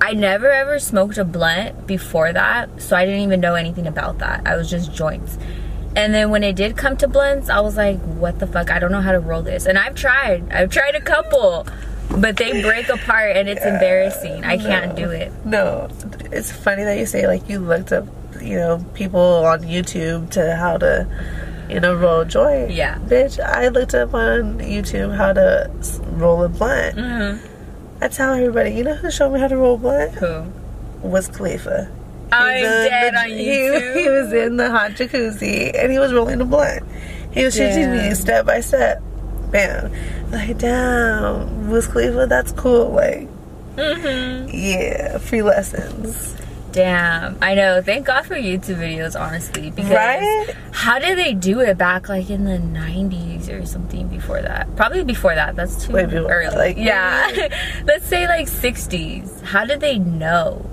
I 0.00 0.12
never 0.12 0.50
ever 0.50 0.78
smoked 0.78 1.18
a 1.18 1.24
blunt 1.24 1.86
before 1.86 2.32
that. 2.32 2.82
So 2.82 2.96
I 2.96 3.04
didn't 3.04 3.20
even 3.20 3.40
know 3.40 3.54
anything 3.54 3.86
about 3.86 4.18
that. 4.18 4.46
I 4.46 4.56
was 4.56 4.70
just 4.70 4.92
joints. 4.94 5.38
And 5.96 6.14
then 6.14 6.30
when 6.30 6.44
it 6.44 6.54
did 6.54 6.76
come 6.76 6.96
to 6.98 7.08
blunts, 7.08 7.48
I 7.48 7.60
was 7.60 7.76
like, 7.76 7.98
what 8.00 8.38
the 8.38 8.46
fuck? 8.46 8.70
I 8.70 8.78
don't 8.78 8.92
know 8.92 9.00
how 9.00 9.12
to 9.12 9.20
roll 9.20 9.42
this. 9.42 9.66
And 9.66 9.78
I've 9.78 9.94
tried. 9.94 10.52
I've 10.52 10.70
tried 10.70 10.94
a 10.94 11.00
couple. 11.00 11.66
But 12.10 12.36
they 12.36 12.62
break 12.62 12.88
apart 12.88 13.36
and 13.36 13.48
it's 13.48 13.64
embarrassing. 13.64 14.44
I 14.44 14.56
can't 14.56 14.96
do 14.96 15.10
it. 15.10 15.30
No, 15.44 15.88
it's 16.32 16.50
funny 16.50 16.84
that 16.84 16.98
you 16.98 17.04
say 17.04 17.26
like 17.26 17.48
you 17.48 17.58
looked 17.58 17.92
up, 17.92 18.06
you 18.40 18.56
know, 18.56 18.84
people 18.94 19.20
on 19.20 19.60
YouTube 19.60 20.30
to 20.30 20.56
how 20.56 20.78
to, 20.78 21.06
you 21.68 21.80
know, 21.80 21.94
roll 21.94 22.20
a 22.20 22.24
joint. 22.26 22.70
Yeah. 22.70 22.98
bitch, 22.98 23.38
I 23.42 23.68
looked 23.68 23.94
up 23.94 24.14
on 24.14 24.58
YouTube 24.58 25.14
how 25.16 25.32
to 25.32 25.70
roll 26.12 26.42
a 26.42 26.48
blunt. 26.48 26.96
Mm-hmm. 26.96 27.46
I 28.04 28.08
tell 28.08 28.32
everybody, 28.34 28.70
you 28.72 28.84
know 28.84 28.94
who 28.94 29.10
showed 29.10 29.32
me 29.32 29.40
how 29.40 29.48
to 29.48 29.56
roll 29.56 29.74
a 29.74 29.78
blunt 29.78 30.12
Who? 30.14 30.44
was 31.02 31.28
Khalifa. 31.28 31.90
I'm 32.30 32.56
He 32.56 32.62
was 32.62 32.70
dead 32.88 33.14
the- 33.14 33.18
on 33.18 33.26
YouTube. 33.30 33.96
He, 34.00 34.08
was 34.08 34.32
in 34.32 34.56
the 34.56 34.70
hot 34.70 34.90
jacuzzi 34.92 35.72
and 35.74 35.90
he 35.90 35.98
was 35.98 36.12
rolling 36.12 36.40
a 36.40 36.44
blunt. 36.44 36.84
He 37.32 37.44
was 37.44 37.54
teaching 37.54 37.90
me 37.90 38.14
step 38.14 38.46
by 38.46 38.60
step. 38.60 39.02
Bam. 39.50 39.90
Like, 40.30 40.58
damn, 40.58 41.70
Wiz 41.70 41.86
Khalifa, 41.88 42.26
that's 42.28 42.52
cool. 42.52 42.90
Like, 42.90 43.28
Mm-hmm. 43.76 44.48
yeah, 44.52 45.18
free 45.18 45.42
lessons. 45.42 46.34
Damn. 46.72 47.38
I 47.42 47.54
know. 47.54 47.80
Thank 47.82 48.06
God 48.06 48.26
for 48.26 48.34
YouTube 48.34 48.76
videos, 48.76 49.18
honestly. 49.18 49.70
Because 49.70 49.90
Right? 49.90 50.54
how 50.72 50.98
did 50.98 51.16
they 51.18 51.32
do 51.34 51.60
it 51.60 51.78
back 51.78 52.08
like 52.08 52.28
in 52.30 52.44
the 52.44 52.58
90s 52.58 53.48
or 53.48 53.64
something 53.66 54.06
before 54.08 54.42
that? 54.42 54.74
Probably 54.76 55.02
before 55.04 55.34
that. 55.34 55.56
That's 55.56 55.86
too 55.86 55.92
Way 55.94 56.04
before- 56.06 56.30
early. 56.30 56.56
like- 56.56 56.76
yeah. 56.78 57.30
Let's 57.84 58.06
say 58.06 58.26
like 58.28 58.46
60s. 58.46 59.42
How 59.42 59.64
did 59.64 59.80
they 59.80 59.98
know? 59.98 60.68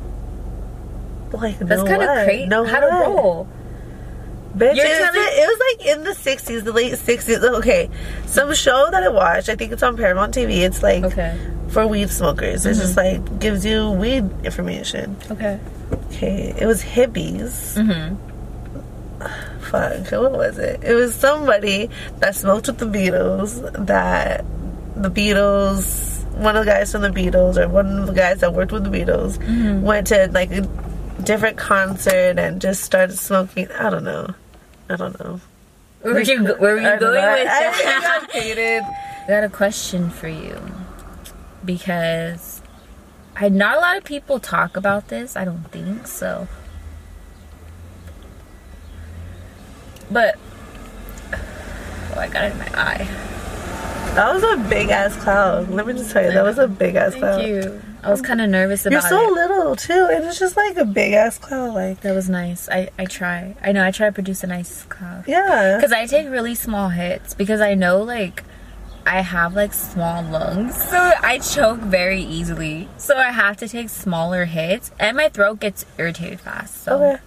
Like, 1.32 1.60
That's 1.60 1.82
no 1.84 1.88
kind 1.88 2.02
of 2.04 2.26
crazy. 2.26 2.46
No 2.48 2.64
how 2.66 2.80
to 2.82 2.88
roll. 2.88 3.48
Bitch, 4.56 4.76
it, 4.78 4.80
it 4.80 5.48
was 5.48 5.78
like 5.78 5.86
in 5.98 6.04
the 6.06 6.12
60s, 6.12 6.64
the 6.64 6.72
late 6.72 6.94
60s. 6.94 7.44
Okay, 7.60 7.90
some 8.26 8.54
show 8.54 8.88
that 8.92 9.04
I 9.04 9.10
watched, 9.10 9.50
I 9.50 9.56
think 9.56 9.72
it's 9.74 9.84
on 9.84 9.98
Paramount 9.98 10.34
TV. 10.34 10.60
It's 10.64 10.82
like 10.82 11.04
Okay. 11.04 11.38
for 11.70 11.86
weed 11.86 12.10
smokers. 12.10 12.66
It's 12.66 12.80
just 12.80 12.96
Mm-hmm. 12.96 13.24
like 13.32 13.40
gives 13.40 13.66
you 13.66 13.92
weed 13.92 14.24
information. 14.46 15.18
Okay. 15.30 15.60
Okay, 16.08 16.54
it 16.58 16.66
was 16.66 16.82
hippies. 16.82 17.76
Mm-hmm. 17.78 18.16
Fuck, 19.62 20.12
what 20.12 20.32
was 20.32 20.58
it? 20.58 20.84
It 20.84 20.94
was 20.94 21.14
somebody 21.16 21.90
that 22.20 22.36
smoked 22.36 22.68
with 22.68 22.78
the 22.78 22.86
Beatles 22.86 23.86
that 23.88 24.46
the 24.96 25.10
Beatles. 25.10 26.14
One 26.36 26.58
of 26.58 26.66
the 26.66 26.72
guys 26.72 26.92
from 26.92 27.02
the 27.02 27.10
Beatles, 27.10 27.56
or 27.58 27.68
one 27.70 27.88
of 28.00 28.08
the 28.08 28.14
guys 28.14 28.42
that 28.42 28.54
worked 28.54 28.72
with 28.74 28.84
the 28.84 28.90
Beatles, 28.90 29.38
Mm-hmm. 29.38 29.82
went 29.84 30.08
to 30.08 30.28
like 30.34 30.52
a 30.52 30.62
different 31.24 31.58
concert 31.58 32.38
and 32.38 32.60
just 32.62 32.84
started 32.84 33.18
smoking. 33.18 33.72
I 33.72 33.90
don't 33.90 34.04
know. 34.04 34.34
I 34.90 34.96
don't 34.96 35.20
know. 35.20 35.42
Where 36.02 36.14
were 36.14 36.22
you, 36.22 36.44
where 36.44 36.76
were 36.76 36.82
you 36.82 37.00
going 37.00 37.22
know. 37.22 37.34
with 37.34 37.48
I, 37.50 37.66
I 37.66 37.68
I 37.68 37.72
that? 37.72 38.28
got. 38.32 39.26
I 39.26 39.28
got 39.28 39.44
a 39.44 39.50
question 39.50 40.12
for 40.12 40.28
you 40.28 40.62
because 41.64 42.62
I 43.36 43.50
not 43.50 43.78
a 43.78 43.80
lot 43.80 43.98
of 43.98 44.04
people 44.04 44.40
talk 44.40 44.78
about 44.78 45.08
this. 45.08 45.36
I 45.36 45.46
don't 45.46 45.72
think 45.72 46.06
so. 46.06 46.48
But 50.12 50.36
oh, 51.34 52.20
I 52.20 52.28
got 52.28 52.44
it 52.46 52.52
in 52.52 52.60
my 52.60 52.70
eye. 52.76 53.08
That 54.14 54.34
was 54.34 54.44
a 54.44 54.70
big 54.70 54.90
ass 54.90 55.16
cloud. 55.18 55.70
Let 55.70 55.88
me 55.88 55.94
just 55.94 56.12
tell 56.12 56.24
you, 56.24 56.32
that 56.32 56.44
was 56.44 56.60
a 56.60 56.68
big 56.68 56.96
ass 56.96 57.16
cloud. 57.16 57.42
Thank 57.42 57.48
you. 57.48 57.82
I 58.06 58.12
was 58.12 58.22
kind 58.22 58.40
of 58.40 58.50
nervous 58.50 58.86
about 58.86 59.02
You're 59.02 59.10
so 59.10 59.28
it. 59.30 59.34
little 59.34 59.76
too, 59.76 60.08
and 60.12 60.24
it's 60.26 60.38
just 60.40 60.56
like 60.56 60.78
a 60.78 60.86
big 60.86 61.14
ass 61.14 61.38
cloud. 61.40 61.74
Like, 61.74 62.02
That 62.02 62.14
was 62.14 62.30
nice. 62.30 62.70
I 62.70 62.90
I 63.00 63.06
try. 63.06 63.56
I 63.62 63.72
know. 63.72 63.84
I 63.84 63.92
try 63.92 64.06
to 64.08 64.14
produce 64.14 64.44
a 64.44 64.48
nice 64.48 64.84
cloud. 64.84 65.24
yeah, 65.28 65.76
Because 65.78 65.92
I 65.92 66.06
take 66.06 66.30
really 66.30 66.54
small 66.56 66.90
hits 66.90 67.34
because 67.34 67.62
I 67.62 67.74
know 67.74 68.02
like 68.04 68.44
I 69.08 69.22
have 69.22 69.56
like 69.56 69.74
small 69.74 70.24
lungs, 70.24 70.76
so 70.90 71.12
I 71.22 71.40
choke 71.40 71.80
very 71.80 72.22
easily. 72.22 72.90
So 72.98 73.18
I 73.18 73.32
have 73.32 73.58
to 73.58 73.68
take 73.68 73.90
smaller 73.90 74.46
hits, 74.46 74.92
and 75.00 75.18
my 75.18 75.30
throat 75.30 75.60
gets 75.60 75.86
irritated 75.98 76.40
fast. 76.42 76.84
So, 76.84 76.96
okay, 77.04 77.22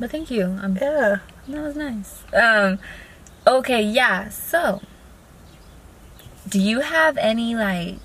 but 0.00 0.10
thank 0.10 0.30
you. 0.30 0.44
Um, 0.62 0.76
yeah. 0.80 1.18
that 1.48 1.62
was 1.62 1.76
nice. 1.76 2.22
Um, 2.34 2.78
okay, 3.46 3.82
yeah. 3.82 4.28
So, 4.30 4.80
do 6.48 6.58
you 6.60 6.80
have 6.80 7.16
any 7.18 7.54
like? 7.54 7.96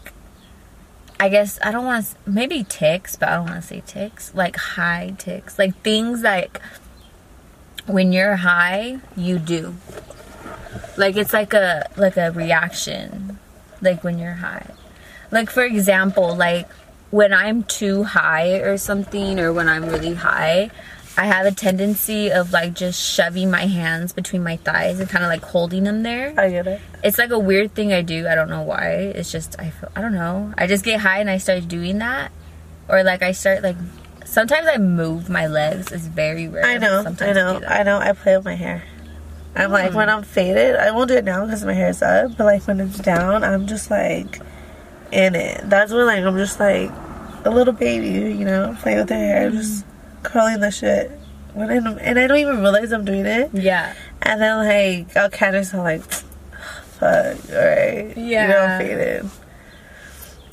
I 1.22 1.30
guess 1.30 1.60
I 1.62 1.72
don't 1.72 1.86
want 1.86 2.04
to 2.08 2.16
maybe 2.26 2.64
ticks, 2.64 3.16
but 3.16 3.30
I 3.30 3.36
don't 3.36 3.46
want 3.46 3.62
to 3.62 3.68
say 3.68 3.84
ticks. 3.86 4.34
Like 4.34 4.56
high 4.56 5.14
ticks, 5.20 5.60
like 5.60 5.80
things 5.84 6.24
like 6.24 6.60
when 7.86 8.12
you're 8.12 8.38
high, 8.38 8.98
you 9.16 9.38
do. 9.38 9.76
Like 10.98 11.16
it's 11.18 11.32
like 11.32 11.54
a 11.54 11.88
like 11.96 12.18
a 12.18 12.32
reaction, 12.32 13.38
like 13.84 14.04
when 14.04 14.18
you're 14.18 14.34
high. 14.34 14.72
Like 15.30 15.52
for 15.52 15.64
example, 15.64 16.36
like 16.36 16.68
when 17.12 17.34
I'm 17.34 17.66
too 17.66 18.02
high 18.02 18.54
or 18.54 18.80
something, 18.80 19.40
or 19.40 19.54
when 19.54 19.70
I'm 19.70 19.86
really 19.86 20.16
high, 20.16 20.72
I 21.18 21.26
have 21.26 21.46
a 21.46 21.52
tendency 21.52 22.32
of 22.32 22.52
like 22.54 22.74
just 22.74 23.00
shoving 23.00 23.52
my 23.52 23.66
hands 23.66 24.14
between 24.14 24.44
my 24.44 24.58
thighs 24.58 25.00
and 25.00 25.10
kind 25.10 25.24
of 25.24 25.30
like 25.30 25.44
holding 25.44 25.84
them 25.84 26.04
there. 26.04 26.34
I 26.38 26.50
get 26.50 26.68
it. 26.68 26.82
It's 27.04 27.18
like 27.18 27.32
a 27.32 27.40
weird 27.40 27.76
thing 27.76 27.92
I 27.92 28.02
do. 28.02 28.28
I 28.28 28.36
don't 28.36 28.50
know 28.50 28.62
why. 28.62 28.92
It's 29.16 29.32
just 29.32 29.60
I 29.60 29.72
feel 29.72 29.92
I 29.96 30.02
don't 30.02 30.14
know. 30.14 30.54
I 30.58 30.68
just 30.68 30.86
get 30.86 31.02
high 31.02 31.20
and 31.20 31.30
I 31.30 31.38
start 31.38 31.68
doing 31.68 32.00
that, 32.00 32.32
or 32.88 33.04
like 33.04 33.22
I 33.22 33.34
start 33.34 33.62
like 33.62 33.76
sometimes 34.26 34.68
I 34.68 34.78
move 34.78 35.30
my 35.30 35.48
legs. 35.48 35.92
It's 35.92 36.08
very 36.08 36.48
rare. 36.48 36.66
I 36.66 36.78
know, 36.78 37.04
Sometimes 37.04 37.38
I 37.38 37.42
know, 37.42 37.60
that. 37.60 37.72
I 37.72 37.84
know. 37.84 37.98
I 37.98 38.14
play 38.14 38.38
with 38.38 38.46
my 38.46 38.56
hair. 38.56 38.84
I'm 39.56 39.72
like 39.72 39.92
hmm. 39.92 39.98
when 39.98 40.10
I'm 40.10 40.24
faded, 40.24 40.78
I 40.78 40.92
won't 40.92 41.10
do 41.10 41.16
it 41.16 41.26
now 41.26 41.46
because 41.46 41.66
my 41.66 41.74
hair 41.74 41.90
is 41.90 42.02
up. 42.02 42.38
But 42.38 42.46
like 42.46 42.68
when 42.68 42.80
it's 42.80 43.00
down, 43.00 43.44
I'm 43.44 43.68
just 43.68 43.92
like 43.92 44.40
in 45.12 45.36
it. 45.36 45.70
That's 45.70 45.92
when 45.92 46.06
like 46.06 46.24
I'm 46.24 46.38
just 46.38 46.60
like 46.60 46.90
a 47.44 47.50
little 47.50 47.74
baby, 47.74 48.34
you 48.34 48.46
know, 48.46 48.78
playing 48.80 49.00
with 49.00 49.10
their 49.10 49.18
hair, 49.18 49.52
just 49.52 49.86
curling 50.24 50.60
the 50.60 50.72
shit. 50.72 51.12
When 51.54 51.70
I 51.70 51.80
don't, 51.80 52.00
and 52.00 52.18
I 52.18 52.28
don't 52.28 52.38
even 52.38 52.62
realize 52.62 52.92
I'm 52.94 53.04
doing 53.06 53.26
it. 53.26 53.50
Yeah. 53.54 53.94
And 54.22 54.40
then 54.42 54.58
like 54.66 55.18
I'll 55.18 55.30
catch 55.30 55.54
myself 55.54 55.84
like, 55.84 56.02
fuck, 56.04 57.38
alright, 57.52 58.16
Yeah. 58.18 58.42
you 58.44 58.48
know, 58.48 58.56
Yeah. 58.56 58.78
I'm 58.78 58.82
faded. 58.86 59.30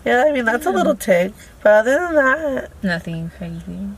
Yeah, 0.05 0.25
I 0.27 0.33
mean 0.33 0.45
that's 0.45 0.67
a 0.67 0.71
little 0.71 0.95
tick, 0.95 1.33
but 1.63 1.73
other 1.87 1.99
than 1.99 2.15
that, 2.15 2.71
Nothing 2.83 3.31
crazy. 3.37 3.91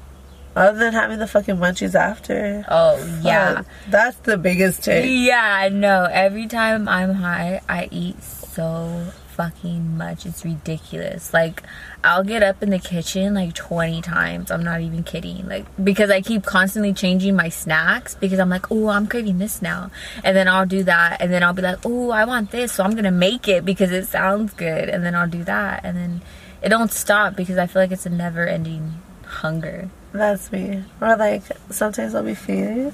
other 0.56 0.78
than 0.78 0.92
having 0.92 1.18
the 1.20 1.26
fucking 1.26 1.56
munchies 1.56 1.94
after, 1.94 2.64
Oh 2.68 2.98
yeah. 3.22 3.62
that's 3.88 4.16
the 4.18 4.36
biggest 4.36 4.82
tick. 4.84 5.04
Yeah, 5.08 5.68
no. 5.72 6.04
Every 6.10 6.46
time 6.46 6.88
I'm 6.88 7.14
high, 7.14 7.60
I 7.68 7.88
eat 7.92 8.22
so 8.22 9.06
fucking 9.40 9.96
much. 9.96 10.26
It's 10.26 10.44
ridiculous. 10.44 11.32
Like, 11.32 11.62
I'll 12.04 12.24
get 12.24 12.42
up 12.42 12.62
in 12.62 12.68
the 12.68 12.78
kitchen 12.78 13.32
like 13.32 13.54
20 13.54 14.02
times. 14.02 14.50
I'm 14.50 14.62
not 14.62 14.82
even 14.82 15.02
kidding. 15.02 15.48
Like, 15.48 15.64
because 15.82 16.10
I 16.10 16.20
keep 16.20 16.44
constantly 16.44 16.92
changing 16.92 17.36
my 17.36 17.48
snacks 17.48 18.14
because 18.14 18.38
I'm 18.38 18.50
like, 18.50 18.70
oh, 18.70 18.88
I'm 18.88 19.06
craving 19.06 19.38
this 19.38 19.62
now. 19.62 19.90
And 20.22 20.36
then 20.36 20.46
I'll 20.46 20.66
do 20.66 20.82
that. 20.82 21.22
And 21.22 21.32
then 21.32 21.42
I'll 21.42 21.54
be 21.54 21.62
like, 21.62 21.78
oh, 21.86 22.10
I 22.10 22.26
want 22.26 22.50
this. 22.50 22.72
So 22.72 22.84
I'm 22.84 22.90
going 22.90 23.04
to 23.04 23.10
make 23.10 23.48
it 23.48 23.64
because 23.64 23.92
it 23.92 24.06
sounds 24.08 24.52
good. 24.52 24.90
And 24.90 25.02
then 25.02 25.14
I'll 25.14 25.28
do 25.28 25.42
that. 25.44 25.86
And 25.86 25.96
then 25.96 26.20
it 26.62 26.68
don't 26.68 26.92
stop 26.92 27.34
because 27.34 27.56
I 27.56 27.66
feel 27.66 27.80
like 27.80 27.92
it's 27.92 28.04
a 28.04 28.10
never 28.10 28.46
ending 28.46 29.00
hunger. 29.24 29.88
That's 30.12 30.52
me. 30.52 30.84
Or 31.00 31.16
like 31.16 31.44
sometimes 31.70 32.14
I'll 32.14 32.24
be 32.24 32.34
faded, 32.34 32.92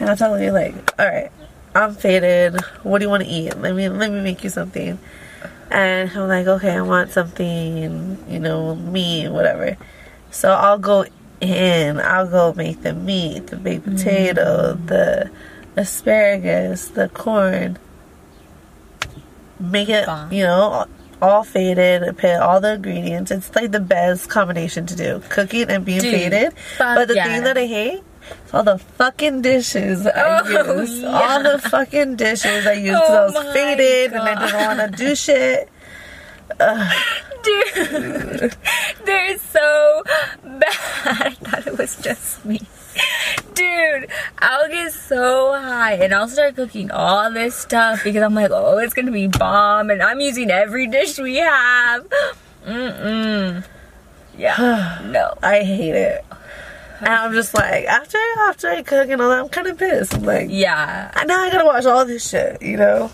and 0.00 0.10
I'll 0.10 0.16
tell 0.16 0.38
you 0.38 0.50
like, 0.50 0.74
all 0.98 1.06
right, 1.06 1.30
I'm 1.74 1.94
faded. 1.94 2.60
What 2.82 2.98
do 2.98 3.04
you 3.04 3.08
want 3.08 3.22
to 3.22 3.28
eat? 3.28 3.56
Let 3.56 3.74
me 3.74 3.88
let 3.88 4.10
me 4.10 4.20
make 4.20 4.42
you 4.42 4.50
something. 4.50 4.98
And 5.70 6.10
I'm 6.10 6.28
like, 6.28 6.46
okay, 6.46 6.72
I 6.76 6.80
want 6.80 7.10
something, 7.10 8.18
you 8.28 8.38
know, 8.38 8.74
meat, 8.74 9.28
whatever. 9.28 9.76
So 10.30 10.50
I'll 10.50 10.78
go 10.78 11.04
in. 11.40 12.00
I'll 12.00 12.28
go 12.28 12.54
make 12.54 12.82
the 12.82 12.94
meat, 12.94 13.48
the 13.48 13.56
baked 13.56 13.86
mm. 13.86 13.96
potato, 13.96 14.74
the 14.74 15.30
asparagus, 15.76 16.88
the 16.88 17.08
corn. 17.08 17.78
Make 19.60 19.88
it, 19.88 20.08
you 20.30 20.44
know, 20.44 20.86
all 21.20 21.42
faded 21.42 22.16
put 22.16 22.36
all 22.36 22.60
the 22.60 22.74
ingredients. 22.74 23.30
It's 23.30 23.54
like 23.54 23.72
the 23.72 23.80
best 23.80 24.28
combination 24.30 24.86
to 24.86 24.96
do. 24.96 25.22
Cooking 25.28 25.68
and 25.68 25.84
being 25.84 26.00
Dude, 26.00 26.14
faded. 26.14 26.54
But 26.78 27.08
the 27.08 27.16
yeah. 27.16 27.24
thing 27.24 27.42
that 27.44 27.58
I 27.58 27.66
hate 27.66 28.02
all 28.52 28.62
the 28.62 28.78
fucking 28.78 29.42
dishes 29.42 30.06
I 30.06 30.40
Oh, 30.44 30.74
use. 30.80 31.00
yeah. 31.02 31.08
All 31.08 31.42
the 31.42 31.58
fucking 31.58 32.16
dishes 32.16 32.66
I 32.66 32.72
used 32.74 33.00
Oh 33.02 33.16
I 33.16 33.24
was 33.26 33.54
faded 33.54 34.12
and 34.12 34.22
I 34.22 34.34
God. 34.34 34.40
didn't 34.46 34.78
want 34.78 34.92
to 34.96 35.04
do 35.04 35.14
shit. 35.14 35.68
Dude, 37.42 38.56
they're 39.04 39.38
so 39.38 40.02
bad. 40.42 40.64
I 41.04 41.30
thought 41.40 41.66
it 41.66 41.78
was 41.78 41.96
just 41.96 42.44
me. 42.44 42.60
Dude, 43.54 44.08
I'll 44.40 44.68
get 44.68 44.92
so 44.92 45.52
high 45.52 45.94
and 45.94 46.12
I'll 46.12 46.26
start 46.28 46.56
cooking 46.56 46.90
all 46.90 47.30
this 47.32 47.54
stuff 47.54 48.02
because 48.02 48.22
I'm 48.22 48.34
like, 48.34 48.50
oh, 48.52 48.78
it's 48.78 48.92
gonna 48.94 49.12
be 49.12 49.28
bomb, 49.28 49.90
and 49.90 50.02
I'm 50.02 50.20
using 50.20 50.50
every 50.50 50.88
dish 50.88 51.18
we 51.18 51.36
have. 51.36 52.06
Mm-mm. 52.66 53.64
Yeah, 54.36 55.00
no. 55.06 55.34
I 55.42 55.60
hate 55.62 55.94
it. 55.94 56.24
And 57.00 57.08
I'm 57.08 57.32
just 57.32 57.54
like, 57.54 57.84
after 57.86 58.18
after 58.40 58.68
I 58.68 58.82
cook 58.82 59.08
and 59.08 59.20
all 59.20 59.28
that, 59.30 59.40
I'm 59.40 59.48
kind 59.48 59.66
of 59.66 59.78
pissed. 59.78 60.14
I'm 60.14 60.22
like, 60.24 60.48
Yeah, 60.50 61.10
I 61.14 61.24
now 61.24 61.40
I 61.42 61.50
gotta 61.50 61.64
watch 61.64 61.84
all 61.86 62.04
this 62.04 62.28
shit, 62.28 62.60
you 62.62 62.76
know? 62.76 63.10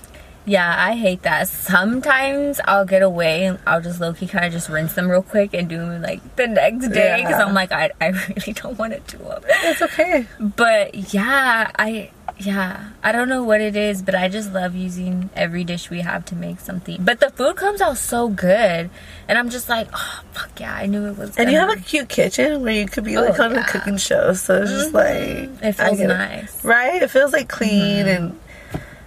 yeah, 0.47 0.75
I 0.79 0.95
hate 0.95 1.23
that. 1.23 1.49
Sometimes 1.49 2.61
I'll 2.67 2.85
get 2.85 3.03
away 3.03 3.47
and 3.47 3.59
I'll 3.67 3.81
just 3.81 3.99
low 4.01 4.13
key 4.13 4.27
kind 4.27 4.45
of 4.45 4.53
just 4.53 4.69
rinse 4.69 4.93
them 4.93 5.11
real 5.11 5.23
quick 5.23 5.55
and 5.55 5.69
do 5.69 5.79
them 5.79 6.03
like 6.03 6.37
the 6.37 6.47
next 6.47 6.89
day 6.89 7.17
because 7.19 7.31
Yeah. 7.39 7.45
I'm 7.47 7.55
like, 7.55 7.73
I, 7.73 7.91
I 8.01 8.09
really 8.29 8.53
don't 8.53 8.79
want 8.79 8.93
to 8.93 9.17
do 9.17 9.25
them. 9.25 9.43
It's 9.49 9.81
okay. 9.81 10.27
But 10.39 11.13
yeah, 11.15 11.71
I 11.79 12.11
yeah, 12.39 12.91
I 13.03 13.13
don't 13.13 13.29
know 13.29 13.45
what 13.45 13.61
it 13.61 13.77
is, 13.77 14.03
but 14.03 14.15
I 14.15 14.29
just 14.29 14.53
love 14.53 14.75
using 14.75 15.31
every 15.37 15.63
dish 15.65 15.89
we 15.89 16.01
have 16.01 16.25
to 16.27 16.35
make 16.37 16.59
something. 16.61 17.03
But 17.05 17.21
the 17.21 17.31
food 17.31 17.57
comes 17.57 17.81
out 17.81 17.97
so 17.97 18.29
good, 18.29 18.91
and 19.29 19.39
I'm 19.39 19.51
just 19.51 19.69
like, 19.69 19.89
oh 19.95 20.21
fuck 20.33 20.59
yeah, 20.59 20.75
I 20.75 20.87
knew 20.87 21.07
it 21.07 21.17
was. 21.17 21.37
And 21.37 21.51
you 21.51 21.59
have 21.59 21.71
a 21.71 21.77
cute 21.77 22.09
kitchen 22.09 22.63
where 22.63 22.73
you 22.75 22.87
could 22.87 23.05
be 23.05 23.17
like 23.17 23.39
Oh, 23.39 23.45
on 23.45 23.55
yeah. 23.55 23.61
a 23.65 23.65
cooking 23.69 23.97
show, 23.99 24.33
so 24.33 24.63
it's 24.63 24.71
just 24.71 24.93
like 24.93 25.49
It 25.63 25.73
feels 25.75 26.01
nice. 26.01 26.65
right? 26.65 27.03
It 27.03 27.11
feels 27.11 27.33
like 27.33 27.49
clean 27.49 28.07
and 28.09 28.39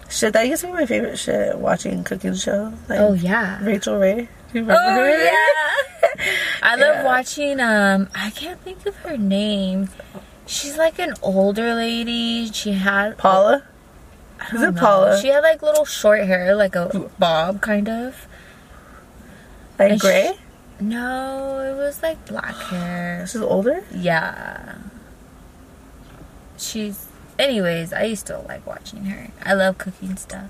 shit. 0.10 0.32
That 0.34 0.48
used 0.48 0.62
to 0.62 0.68
be 0.68 0.74
my 0.74 0.86
favorite 0.86 1.20
shit. 1.20 1.58
Watching 1.58 2.04
cooking 2.06 2.34
shows. 2.34 2.74
Like 2.88 3.00
Oh 3.00 3.14
yeah. 3.14 3.62
Rachael 3.64 3.98
Ray. 4.00 4.16
Do 4.54 4.60
you 4.60 4.62
remember 4.62 4.82
Oh 4.82 4.94
her? 4.96 5.24
yeah. 5.26 6.24
I 6.64 6.76
love 6.76 6.96
Yeah. 6.96 7.04
watching. 7.04 7.60
Um, 7.60 8.08
I 8.16 8.30
can't 8.30 8.60
think 8.62 8.86
of 8.86 8.96
her 8.98 9.18
name. 9.18 9.90
She's 10.48 10.78
like 10.78 10.98
an 11.00 11.14
older 11.22 11.76
lady. 11.76 12.50
She 12.52 12.72
had 12.74 13.18
Paula. 13.18 13.64
Is 14.54 14.62
it 14.62 14.74
know. 14.76 14.80
Paula? 14.82 15.20
She 15.22 15.28
had 15.28 15.42
like 15.42 15.62
little 15.62 15.86
short 15.86 16.22
hair, 16.26 16.56
like 16.56 16.76
a 16.76 17.10
bob 17.20 17.62
kind 17.62 17.90
of. 17.90 18.28
Like 19.78 19.92
And 19.92 20.00
Gray. 20.00 20.32
she- 20.80 20.84
No, 20.86 21.60
it 21.60 21.76
was 21.76 22.02
like 22.02 22.26
black 22.26 22.56
hair. 22.56 23.26
She's 23.30 23.42
older. 23.42 23.84
Yeah. 23.94 24.76
She's. 26.58 27.08
Anyways, 27.38 27.94
I 27.94 28.04
used 28.04 28.26
to 28.28 28.40
like 28.40 28.66
watching 28.66 29.06
her. 29.06 29.28
I 29.44 29.54
love 29.54 29.78
cooking 29.78 30.18
stuff. 30.18 30.50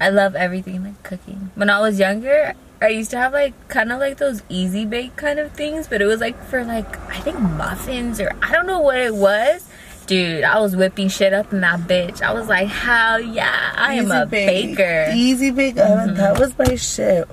I 0.00 0.08
love 0.08 0.34
everything 0.34 0.82
like 0.82 1.02
cooking. 1.02 1.50
When 1.54 1.70
I 1.70 1.78
was 1.80 1.98
younger, 2.00 2.54
I 2.82 2.88
used 2.88 3.10
to 3.10 3.18
have 3.18 3.32
like 3.32 3.68
kind 3.68 3.92
of 3.92 4.00
like 4.00 4.16
those 4.16 4.42
easy 4.48 4.86
bake 4.86 5.16
kind 5.16 5.38
of 5.38 5.52
things, 5.52 5.86
but 5.86 6.00
it 6.00 6.06
was 6.06 6.20
like 6.20 6.42
for 6.44 6.64
like 6.64 6.98
I 7.10 7.20
think 7.20 7.38
muffins 7.38 8.20
or 8.20 8.32
I 8.42 8.52
don't 8.52 8.66
know 8.66 8.80
what 8.80 8.98
it 8.98 9.14
was. 9.14 9.68
Dude, 10.06 10.44
I 10.44 10.58
was 10.58 10.74
whipping 10.74 11.08
shit 11.08 11.32
up 11.32 11.52
in 11.52 11.60
that 11.60 11.80
bitch. 11.80 12.20
I 12.22 12.32
was 12.32 12.48
like, 12.48 12.68
hell 12.68 13.20
yeah, 13.20 13.72
I 13.76 13.94
am 13.94 14.10
a 14.10 14.26
bake. 14.26 14.76
baker. 14.76 15.12
Easy 15.14 15.50
bake 15.50 15.76
oven. 15.76 16.08
Mm-hmm. 16.08 16.16
That 16.16 16.38
was 16.40 16.58
my 16.58 16.74
shit. 16.74 17.28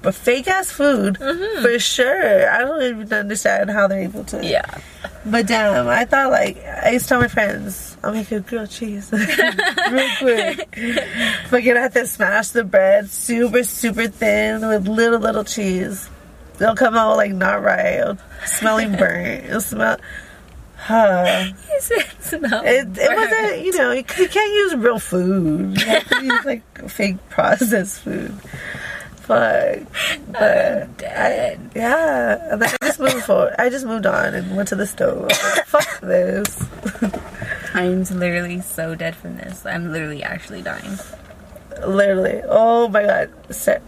But 0.00 0.14
fake 0.16 0.48
ass 0.48 0.70
food, 0.70 1.14
mm-hmm. 1.14 1.62
for 1.62 1.78
sure. 1.78 2.50
I 2.50 2.58
don't 2.58 2.82
even 2.82 3.12
understand 3.12 3.70
how 3.70 3.86
they're 3.86 4.00
able 4.00 4.24
to. 4.24 4.44
Yeah. 4.44 4.80
But 5.24 5.46
damn, 5.46 5.86
I 5.86 6.04
thought 6.04 6.30
like 6.30 6.58
I 6.64 6.90
used 6.90 7.04
to 7.06 7.08
tell 7.10 7.20
my 7.20 7.28
friends, 7.28 7.96
I'll 8.02 8.12
make 8.12 8.30
a 8.32 8.40
grilled 8.40 8.70
cheese 8.70 9.10
real 9.12 10.08
quick. 10.18 10.74
Fucking 11.48 11.76
have 11.76 11.94
to 11.94 12.06
smash 12.06 12.48
the 12.48 12.64
bread 12.64 13.08
super 13.08 13.62
super 13.62 14.08
thin 14.08 14.66
with 14.66 14.88
little 14.88 15.20
little 15.20 15.44
cheese. 15.44 16.08
It'll 16.56 16.74
come 16.74 16.96
out 16.96 17.16
like 17.16 17.32
not 17.32 17.62
right, 17.62 17.98
It'll 17.98 18.18
smelling 18.46 18.92
burnt. 18.96 19.44
It'll 19.44 19.60
smell. 19.60 19.98
Huh. 20.76 21.52
Said 21.78 22.06
smell. 22.18 22.62
It, 22.64 22.88
it 22.98 23.16
wasn't, 23.16 23.64
you 23.64 23.78
know, 23.78 23.92
you, 23.92 24.04
you 24.18 24.28
can't 24.28 24.52
use 24.52 24.74
real 24.74 24.98
food. 24.98 25.80
You 25.80 25.86
have 25.86 26.08
to 26.08 26.24
use 26.24 26.44
like 26.44 26.90
fake 26.90 27.16
processed 27.30 28.00
food. 28.00 28.34
Fuck. 29.22 29.86
But 30.28 30.98
dead. 30.98 31.70
yeah, 31.74 32.58
I 32.60 32.86
just 32.86 33.00
moved 33.00 33.24
forward. 33.24 33.54
I 33.58 33.68
just 33.70 33.86
moved 33.86 34.06
on 34.06 34.34
and 34.34 34.56
went 34.56 34.68
to 34.68 34.76
the 34.76 34.86
stove. 34.86 35.28
I 35.30 35.54
like, 35.56 35.66
Fuck 35.66 36.00
this. 36.00 36.64
I'm 37.74 38.02
literally 38.02 38.60
so 38.60 38.94
dead 38.94 39.14
from 39.16 39.36
this. 39.36 39.64
I'm 39.64 39.92
literally 39.92 40.22
actually 40.22 40.62
dying. 40.62 40.98
Literally. 41.86 42.42
Oh 42.48 42.88
my 42.88 43.02
god. 43.02 43.30
Sa- 43.50 43.78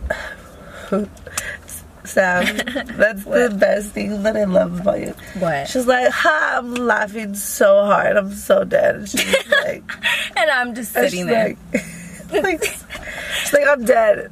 Sam, 2.05 2.45
that's 2.97 3.25
the 3.25 3.57
best 3.59 3.93
thing 3.93 4.23
that 4.23 4.37
I 4.37 4.45
love 4.45 4.81
about 4.81 5.01
you. 5.01 5.15
What? 5.39 5.69
She's 5.69 5.87
like, 5.87 6.11
ha, 6.13 6.57
I'm 6.59 6.75
laughing 6.75 7.35
so 7.35 7.85
hard. 7.87 8.17
I'm 8.17 8.33
so 8.33 8.63
dead. 8.65 8.97
And 8.97 9.09
she's 9.09 9.51
like, 9.51 9.83
and 10.37 10.51
I'm 10.51 10.75
just 10.75 10.93
sitting 10.93 11.27
there. 11.27 11.57
like, 11.73 12.33
like, 12.45 12.65
she's 12.65 13.53
like, 13.53 13.67
I'm 13.67 13.85
dead. 13.85 14.31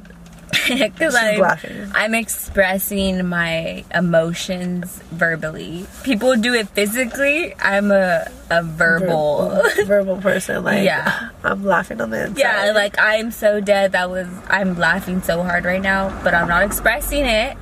Because 0.93 1.15
I'm, 1.15 1.39
laughing. 1.39 1.91
I'm 1.95 2.13
expressing 2.15 3.25
my 3.27 3.83
emotions 3.93 5.01
verbally. 5.11 5.85
People 6.03 6.35
do 6.35 6.53
it 6.53 6.67
physically. 6.69 7.53
I'm 7.59 7.91
a, 7.91 8.27
a 8.49 8.63
verbal. 8.63 9.49
verbal, 9.49 9.85
verbal 9.85 10.17
person. 10.17 10.63
Like, 10.63 10.83
Yeah. 10.83 11.29
I'm 11.43 11.63
laughing 11.65 11.99
on 12.01 12.09
the 12.09 12.25
inside. 12.25 12.37
Yeah, 12.39 12.71
like 12.73 12.95
I'm 12.99 13.31
so 13.31 13.59
dead. 13.59 13.91
That 13.93 14.09
was 14.09 14.27
I'm 14.47 14.77
laughing 14.77 15.21
so 15.21 15.43
hard 15.43 15.65
right 15.65 15.81
now, 15.81 16.17
but 16.23 16.33
I'm 16.33 16.47
not 16.47 16.63
expressing 16.63 17.25
it. 17.25 17.57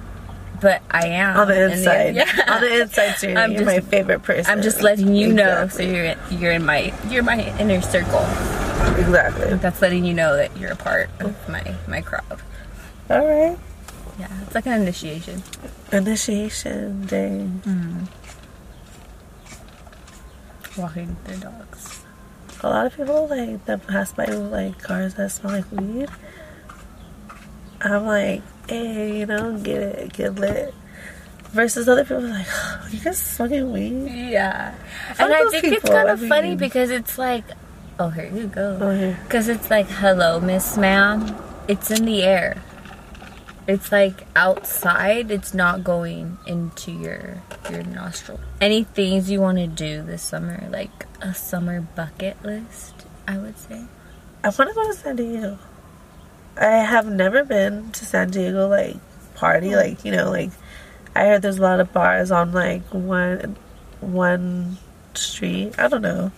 But 0.61 0.83
I 0.91 1.07
am 1.07 1.37
on 1.37 1.47
the 1.47 1.71
inside. 1.71 2.13
yeah. 2.15 2.29
On 2.47 2.61
the 2.61 2.81
inside, 2.81 3.13
Serena, 3.13 3.39
I'm 3.41 3.51
you're 3.53 3.63
just- 3.63 3.75
my 3.75 3.79
favorite 3.89 4.21
person. 4.21 4.51
I'm 4.51 4.61
just 4.61 4.83
letting 4.83 5.15
you 5.15 5.33
know, 5.33 5.67
so 5.69 5.81
you're 5.81 6.05
in, 6.05 6.17
you're 6.29 6.51
in 6.51 6.63
my 6.63 6.93
you're 7.09 7.23
my 7.23 7.39
inner 7.59 7.81
circle. 7.81 8.21
exactly. 8.97 9.55
That's 9.55 9.81
letting 9.81 10.05
you 10.05 10.13
know 10.13 10.35
that 10.37 10.55
you're 10.57 10.71
a 10.71 10.75
part 10.75 11.09
of 11.19 11.35
my 11.49 11.63
my 11.87 12.01
crowd. 12.01 12.39
All 13.11 13.27
right. 13.27 13.57
Yeah, 14.19 14.27
it's 14.43 14.55
like 14.55 14.65
an 14.67 14.81
initiation. 14.81 15.43
Initiation 15.91 17.05
day. 17.07 17.45
Mm-hmm. 17.65 18.05
Walking 20.81 21.17
their 21.25 21.37
dogs. 21.37 22.05
A 22.61 22.69
lot 22.69 22.85
of 22.85 22.95
people 22.95 23.27
like 23.27 23.65
that 23.65 23.85
pass 23.87 24.13
by 24.13 24.25
with 24.25 24.51
like 24.51 24.79
cars 24.81 25.15
that 25.15 25.31
smell 25.31 25.53
like 25.53 25.69
weed. 25.71 26.09
I'm 27.81 28.05
like, 28.05 28.43
hey, 28.69 29.19
you 29.19 29.25
know, 29.25 29.57
get 29.57 29.81
it, 29.81 30.13
get 30.13 30.35
lit. 30.35 30.73
Versus 31.51 31.89
other 31.89 32.03
people 32.03 32.21
like, 32.21 32.45
oh, 32.49 32.87
you 32.91 32.99
guys 32.99 33.17
smoking 33.17 33.73
weed? 33.73 34.07
Yeah, 34.09 34.73
Fuck 35.09 35.19
and 35.19 35.33
I 35.33 35.49
think 35.49 35.63
it's 35.65 35.73
people, 35.75 35.89
kind 35.89 36.09
I 36.09 36.13
of 36.13 36.27
funny 36.27 36.55
because 36.55 36.91
it's 36.91 37.17
like, 37.17 37.43
oh 37.99 38.09
here 38.09 38.31
you 38.33 38.47
go. 38.47 38.77
Oh. 38.79 39.17
Because 39.23 39.49
it's 39.49 39.69
like, 39.69 39.87
hello, 39.87 40.39
Miss 40.39 40.77
Ma'am. 40.77 41.35
It's 41.67 41.91
in 41.91 42.05
the 42.05 42.23
air. 42.23 42.61
It's 43.67 43.91
like 43.91 44.25
outside. 44.35 45.31
It's 45.31 45.53
not 45.53 45.83
going 45.83 46.37
into 46.47 46.91
your 46.91 47.41
your 47.69 47.83
nostril. 47.83 48.39
Any 48.59 48.83
things 48.83 49.29
you 49.29 49.39
want 49.39 49.57
to 49.59 49.67
do 49.67 50.01
this 50.01 50.23
summer, 50.23 50.67
like 50.71 51.05
a 51.21 51.33
summer 51.33 51.81
bucket 51.81 52.43
list, 52.43 53.05
I 53.27 53.37
would 53.37 53.57
say. 53.57 53.85
I 54.43 54.47
want 54.47 54.69
to 54.69 54.73
go 54.73 54.87
to 54.87 54.93
San 54.93 55.15
Diego. 55.15 55.59
I 56.57 56.65
have 56.65 57.05
never 57.05 57.43
been 57.43 57.91
to 57.91 58.05
San 58.05 58.31
Diego, 58.31 58.67
like, 58.67 58.97
party. 59.35 59.75
Like, 59.75 60.03
you 60.03 60.11
know, 60.11 60.29
like, 60.31 60.51
I 61.15 61.25
heard 61.25 61.43
there's 61.43 61.59
a 61.59 61.61
lot 61.61 61.79
of 61.79 61.93
bars 61.93 62.31
on, 62.31 62.51
like, 62.51 62.81
one 62.89 63.55
one 64.01 64.77
street. 65.13 65.77
I 65.77 65.87
don't 65.87 66.01
know. 66.01 66.31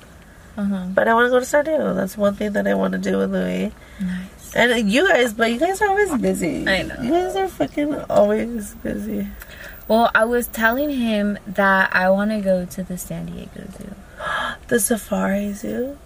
Uh 0.57 0.65
huh. 0.65 0.87
But 0.93 1.07
I 1.07 1.13
want 1.13 1.27
to 1.27 1.29
go 1.31 1.39
to 1.39 1.45
San 1.45 1.65
Diego. 1.65 1.93
That's 1.93 2.17
one 2.17 2.35
thing 2.35 2.51
that 2.53 2.67
I 2.67 2.73
want 2.73 2.91
to 2.91 2.99
do 2.99 3.17
with 3.17 3.31
Louis. 3.31 3.71
Nice. 3.99 4.42
And 4.55 4.91
you 4.91 5.07
guys, 5.07 5.33
but 5.33 5.51
you 5.51 5.59
guys 5.59 5.81
are 5.81 5.89
always 5.89 6.13
busy. 6.17 6.67
I 6.67 6.83
know. 6.83 6.95
You 7.01 7.09
guys 7.11 7.35
are 7.35 7.47
fucking 7.47 7.95
always 8.09 8.75
busy. 8.75 9.27
Well, 9.87 10.11
I 10.15 10.25
was 10.25 10.47
telling 10.47 10.89
him 10.91 11.37
that 11.47 11.93
I 11.95 12.09
want 12.09 12.31
to 12.31 12.39
go 12.39 12.65
to 12.65 12.83
the 12.83 12.97
San 12.97 13.25
Diego 13.27 13.63
Zoo. 13.77 13.95
The 14.67 14.79
Safari 14.79 15.51
Zoo? 15.53 15.97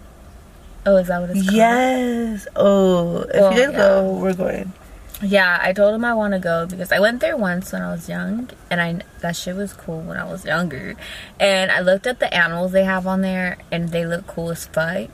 Oh, 0.86 0.96
is 0.96 1.08
that 1.08 1.20
what 1.20 1.30
it's 1.30 1.42
called? 1.42 1.54
Yes. 1.56 2.46
Oh, 2.56 3.18
if 3.22 3.34
Well, 3.34 3.52
you 3.52 3.58
guys 3.66 3.72
yeah. 3.72 3.76
go, 3.78 4.12
we're 4.20 4.34
going. 4.34 4.72
Yeah, 5.20 5.58
I 5.60 5.72
told 5.72 5.94
him 5.94 6.04
I 6.04 6.14
want 6.14 6.32
to 6.34 6.38
go 6.38 6.64
because 6.66 6.92
I 6.92 7.00
went 7.00 7.20
there 7.20 7.36
once 7.36 7.72
when 7.72 7.82
I 7.82 7.90
was 7.92 8.08
young, 8.08 8.48
and 8.70 8.80
I 8.80 9.00
that 9.20 9.34
shit 9.36 9.56
was 9.56 9.72
cool 9.72 10.00
when 10.00 10.16
I 10.16 10.24
was 10.24 10.44
younger. 10.44 10.94
And 11.40 11.70
I 11.72 11.80
looked 11.80 12.06
at 12.06 12.20
the 12.20 12.32
animals 12.32 12.72
they 12.72 12.84
have 12.84 13.06
on 13.06 13.20
there, 13.20 13.58
and 13.70 13.88
they 13.90 14.06
look 14.06 14.26
cool 14.28 14.50
as 14.50 14.66
fuck. 14.66 15.10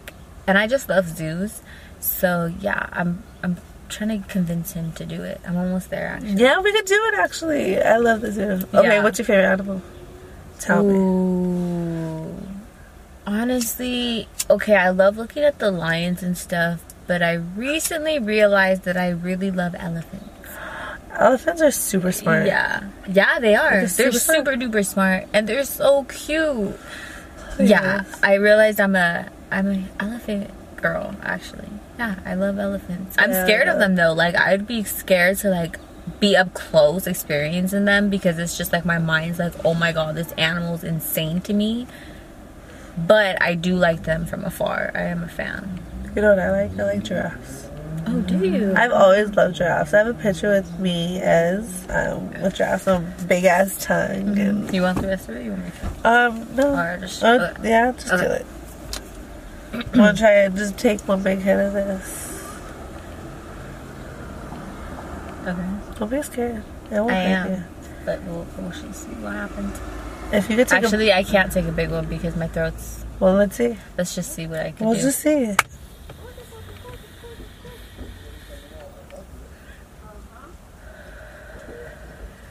And 0.46 0.58
I 0.58 0.66
just 0.66 0.88
love 0.90 1.08
zoos, 1.08 1.62
so 2.04 2.52
yeah, 2.60 2.88
I'm 2.92 3.22
I'm 3.42 3.56
trying 3.88 4.22
to 4.22 4.28
convince 4.28 4.72
him 4.72 4.92
to 4.92 5.04
do 5.06 5.22
it. 5.22 5.40
I'm 5.46 5.56
almost 5.56 5.90
there 5.90 6.08
actually. 6.08 6.32
Yeah, 6.42 6.60
we 6.60 6.72
could 6.72 6.84
do 6.86 7.00
it 7.12 7.18
actually. 7.18 7.80
I 7.80 7.96
love 7.96 8.20
the 8.20 8.32
zoo. 8.32 8.42
Okay, 8.74 8.96
Yeah. 8.96 9.02
what's 9.02 9.18
your 9.18 9.26
favorite 9.26 9.46
animal? 9.52 9.82
Tell 10.60 10.82
me. 10.82 12.34
Honestly, 13.26 14.28
okay, 14.50 14.76
I 14.76 14.90
love 14.90 15.16
looking 15.16 15.42
at 15.44 15.58
the 15.58 15.70
lions 15.70 16.22
and 16.22 16.36
stuff, 16.36 16.80
but 17.06 17.22
I 17.22 17.34
recently 17.34 18.18
realized 18.18 18.82
that 18.84 18.96
I 18.98 19.08
really 19.10 19.50
love 19.50 19.74
elephants. 19.78 20.28
Elephants 21.16 21.62
are 21.62 21.70
super 21.70 22.12
smart. 22.12 22.46
Yeah, 22.46 22.82
yeah, 23.08 23.38
they 23.38 23.54
are. 23.54 23.70
They're 23.70 23.86
They're, 23.86 24.12
super 24.12 24.18
super 24.18 24.52
duper 24.56 24.84
smart, 24.84 25.24
and 25.32 25.48
they're 25.48 25.64
so 25.64 26.04
cute. 26.04 26.76
Oh, 26.76 26.76
yeah, 27.60 28.04
I 28.22 28.34
realized 28.34 28.78
I'm 28.80 28.96
a 28.96 29.30
I'm 29.50 29.68
an 29.68 29.88
elephant 30.00 30.50
girl. 30.76 31.14
Actually, 31.22 31.68
yeah, 31.98 32.16
I 32.24 32.34
love 32.34 32.58
elephants. 32.58 33.16
I'm 33.18 33.30
Yeah. 33.30 33.44
scared 33.44 33.68
of 33.68 33.78
them 33.78 33.94
though. 33.96 34.12
Like 34.12 34.34
I'd 34.36 34.66
be 34.66 34.82
scared 34.84 35.38
to 35.38 35.50
like 35.50 35.78
be 36.20 36.36
up 36.36 36.52
close 36.54 37.06
experiencing 37.06 37.84
them 37.86 38.10
because 38.10 38.38
it's 38.38 38.56
just 38.58 38.72
like 38.72 38.84
my 38.84 38.98
mind's 38.98 39.38
like, 39.38 39.54
oh 39.64 39.74
my 39.74 39.92
god, 39.92 40.14
this 40.16 40.32
animal's 40.32 40.84
insane 40.84 41.40
to 41.42 41.52
me. 41.52 41.86
But 42.96 43.40
I 43.42 43.54
do 43.54 43.74
like 43.74 44.04
them 44.04 44.24
from 44.26 44.44
afar. 44.44 44.92
I 44.94 45.02
am 45.02 45.22
a 45.24 45.28
fan. 45.28 45.80
You 46.14 46.22
know 46.22 46.30
what 46.30 46.38
I 46.38 46.50
like? 46.50 46.78
I 46.78 46.84
like 46.84 47.02
giraffes. 47.02 47.68
Oh, 48.06 48.20
do 48.20 48.38
you? 48.46 48.74
I've 48.76 48.92
always 48.92 49.30
loved 49.30 49.56
giraffes. 49.56 49.94
I 49.94 49.98
have 49.98 50.06
a 50.08 50.14
picture 50.14 50.50
with 50.50 50.78
me 50.78 51.20
as 51.22 51.86
um, 51.88 52.30
with 52.42 52.54
giraffes, 52.54 52.86
a 52.86 53.02
big 53.26 53.44
ass 53.44 53.82
tongue, 53.84 54.38
and 54.38 54.72
you 54.72 54.82
want 54.82 55.00
the 55.00 55.08
rest 55.08 55.28
of 55.28 55.36
it? 55.36 55.44
You 55.44 55.52
want 55.52 55.64
me 55.64 55.70
to? 56.02 56.08
um, 56.08 56.54
no, 56.54 56.74
Or 56.76 56.98
just- 57.00 57.24
Uh, 57.24 57.52
yeah, 57.62 57.92
just 57.92 58.12
Okay. 58.12 58.26
do 58.26 58.30
it. 58.32 58.46
Want 59.74 60.16
to 60.16 60.22
try 60.22 60.30
and 60.44 60.56
just 60.56 60.78
take 60.78 61.00
one 61.08 61.22
big 61.22 61.38
hit 61.40 61.58
of 61.58 61.72
this? 61.72 62.30
Okay. 65.46 65.68
Don't 65.98 66.10
be 66.10 66.22
scared. 66.22 66.62
It 66.90 66.94
won't 67.00 67.10
I 67.12 67.14
am. 67.16 67.50
you. 67.52 67.64
But 68.04 68.22
we'll, 68.24 68.46
we'll 68.58 68.72
see 68.72 69.08
what 69.22 69.32
happens. 69.32 69.78
If 70.32 70.48
you 70.50 70.56
could 70.56 70.68
take 70.68 70.84
Actually, 70.84 71.12
I 71.12 71.22
can't 71.22 71.50
take 71.52 71.66
a 71.66 71.72
big 71.72 71.90
one 71.90 72.06
because 72.06 72.36
my 72.36 72.46
throat's. 72.48 73.04
well, 73.20 73.34
let's 73.34 73.56
see. 73.56 73.76
Let's 73.98 74.14
just 74.14 74.32
see 74.32 74.46
what 74.46 74.60
I 74.60 74.70
can 74.72 74.86
We'll 74.86 74.96
do. 74.96 75.02
just 75.02 75.20
see. 75.20 75.54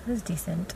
This 0.06 0.18
is 0.18 0.22
decent. 0.22 0.74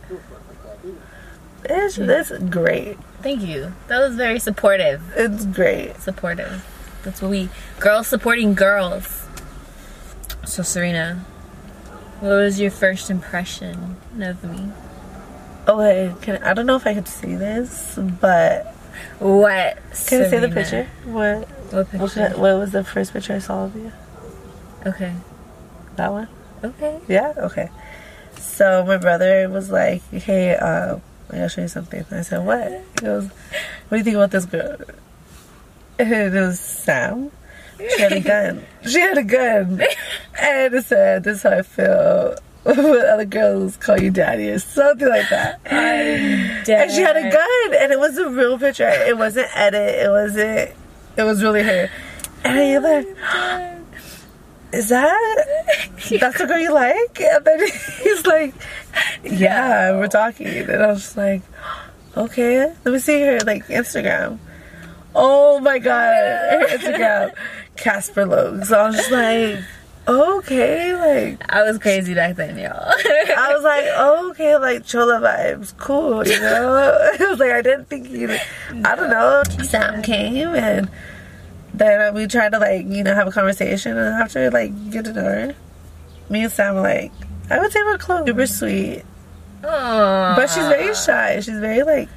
It's, 1.70 1.98
it's 1.98 2.32
great. 2.46 2.98
Thank 3.22 3.42
you. 3.42 3.74
That 3.88 4.00
was 4.00 4.16
very 4.16 4.40
supportive. 4.40 5.02
It's 5.16 5.46
great. 5.46 6.00
Supportive. 6.00 6.66
That's 7.04 7.22
what 7.22 7.32
we 7.32 7.50
girls 7.80 8.08
supporting 8.08 8.54
girls. 8.54 9.26
So 10.46 10.64
Serena, 10.64 11.26
what 12.20 12.30
was 12.30 12.60
your 12.60 12.72
first 12.72 13.10
impression 13.10 13.98
of 14.22 14.44
me? 14.44 14.72
Oh, 15.68 15.80
hey, 15.82 16.14
can 16.22 16.42
I 16.44 16.54
don't 16.54 16.66
know 16.66 16.76
if 16.78 16.88
I 16.88 16.94
could 16.94 17.08
see 17.08 17.36
this, 17.36 17.98
but 18.22 18.66
What? 19.20 19.78
can 20.08 20.22
I 20.24 20.30
see 20.30 20.38
the 20.38 20.50
picture? 20.50 20.88
What? 21.06 21.48
What 21.74 21.74
What, 21.74 22.12
picture? 22.14 22.30
what 22.38 22.58
was 22.58 22.72
the 22.72 22.84
first 22.84 23.12
picture 23.14 23.34
I 23.34 23.40
saw 23.40 23.66
of 23.66 23.76
you? 23.76 23.92
Okay. 24.86 25.14
That 25.98 26.12
one? 26.12 26.28
Okay. 26.64 27.00
Yeah. 27.10 27.34
Okay. 27.38 27.70
So 28.40 28.86
my 28.86 28.98
brother 28.98 29.50
was 29.50 29.70
like, 29.70 30.02
"Hey, 30.12 30.56
uh, 30.56 31.00
I 31.30 31.38
gotta 31.38 31.50
show 31.50 31.62
you 31.62 31.68
something." 31.68 32.06
I 32.12 32.22
said, 32.22 32.46
"What?" 32.46 32.72
He 33.00 33.06
goes, 33.06 33.26
"What 33.26 33.92
do 33.92 33.98
you 33.98 34.04
think 34.04 34.16
about 34.16 34.32
this 34.32 34.46
girl?" 34.46 34.78
and 36.00 36.36
it 36.36 36.40
was 36.40 36.60
Sam. 36.60 37.32
She 37.80 38.02
had 38.02 38.13
a 38.13 38.20
gun. 38.20 38.66
She 38.88 39.00
had 39.00 39.18
a 39.18 39.24
gun, 39.24 39.82
and 40.40 40.74
it 40.74 40.86
said, 40.86 41.24
"This 41.24 41.38
is 41.38 41.44
how 41.44 41.52
I 41.52 41.62
feel." 41.62 42.36
when 42.68 43.06
other 43.06 43.24
girls 43.24 43.78
call 43.78 43.98
you 43.98 44.12
daddy 44.12 44.50
or 44.50 44.60
something 44.60 45.08
like 45.08 45.30
that. 45.30 45.62
And 45.66 46.92
she 46.92 47.00
had 47.00 47.16
a 47.16 47.32
gun, 47.32 47.82
and 47.82 47.94
it 47.94 48.00
was 48.00 48.18
a 48.18 48.30
real 48.30 48.60
picture. 48.60 48.90
It 48.90 49.18
wasn't 49.18 49.48
edit. 49.56 49.96
It 49.96 50.10
wasn't. 50.10 50.72
It 51.16 51.24
was 51.24 51.42
really 51.42 51.63
her. 51.63 51.90
And 52.44 52.60
I 52.60 52.78
like, 52.78 53.77
is 54.74 54.90
that 54.90 55.48
that's 56.20 56.38
the 56.38 56.46
girl 56.46 56.60
you 56.60 56.74
like? 56.74 57.20
And 57.22 57.46
then 57.46 57.60
he's 58.04 58.26
like, 58.26 58.54
yeah, 59.24 59.92
we're 59.92 60.08
talking. 60.08 60.48
And 60.48 60.84
I 60.84 60.88
was 60.88 61.02
just 61.02 61.18
like, 61.18 61.42
okay, 62.16 62.74
let 62.84 62.92
me 62.92 63.00
see 63.00 63.22
her 63.22 63.40
like 63.42 63.66
Instagram. 63.68 64.40
Oh 65.16 65.60
my 65.60 65.80
god, 65.80 66.14
her 66.14 66.68
Instagram, 66.68 67.34
Casper 67.76 68.26
Logue. 68.26 68.66
So 68.66 68.78
I 68.78 68.88
was 68.88 68.96
just 68.98 69.12
like, 69.12 69.60
okay, 70.08 70.96
like 70.96 71.52
I 71.52 71.64
was 71.64 71.78
crazy 71.80 72.14
back 72.14 72.36
then, 72.36 72.58
y'all. 72.58 72.74
I 72.76 73.54
was 73.54 73.64
like, 73.64 73.86
okay, 74.32 74.58
like 74.58 74.86
chola 74.86 75.20
vibes, 75.22 75.76
cool, 75.78 76.28
you 76.28 76.40
know. 76.40 77.12
it 77.14 77.30
was 77.30 77.40
like 77.40 77.52
I 77.52 77.62
didn't 77.62 77.86
think 77.86 78.10
you. 78.10 78.38
I 78.84 78.96
don't 78.96 79.10
know. 79.10 79.44
Sam 79.64 80.02
came 80.02 80.50
and 80.50 80.90
then 81.80 82.13
we 82.13 82.28
tried 82.28 82.52
to 82.54 82.60
like 82.60 82.86
you 82.88 83.04
know 83.04 83.13
have 83.16 83.28
a 83.28 83.32
conversation 83.32 83.98
and 83.98 84.22
after 84.22 84.50
like 84.52 84.72
get 84.92 85.06
to 85.06 85.13
know 85.13 85.24
her, 85.24 85.56
me 86.30 86.44
and 86.44 86.52
Sam 86.52 86.76
like 86.78 87.12
I 87.50 87.60
would 87.60 87.72
say 87.72 87.82
we're 87.84 87.98
close, 87.98 88.26
super 88.28 88.48
sweet, 88.48 89.04
Aww. 89.63 90.36
but 90.36 90.48
she's 90.50 90.68
very 90.68 90.94
shy. 90.96 91.40
She's 91.40 91.60
very 91.60 91.84
like 91.84 92.10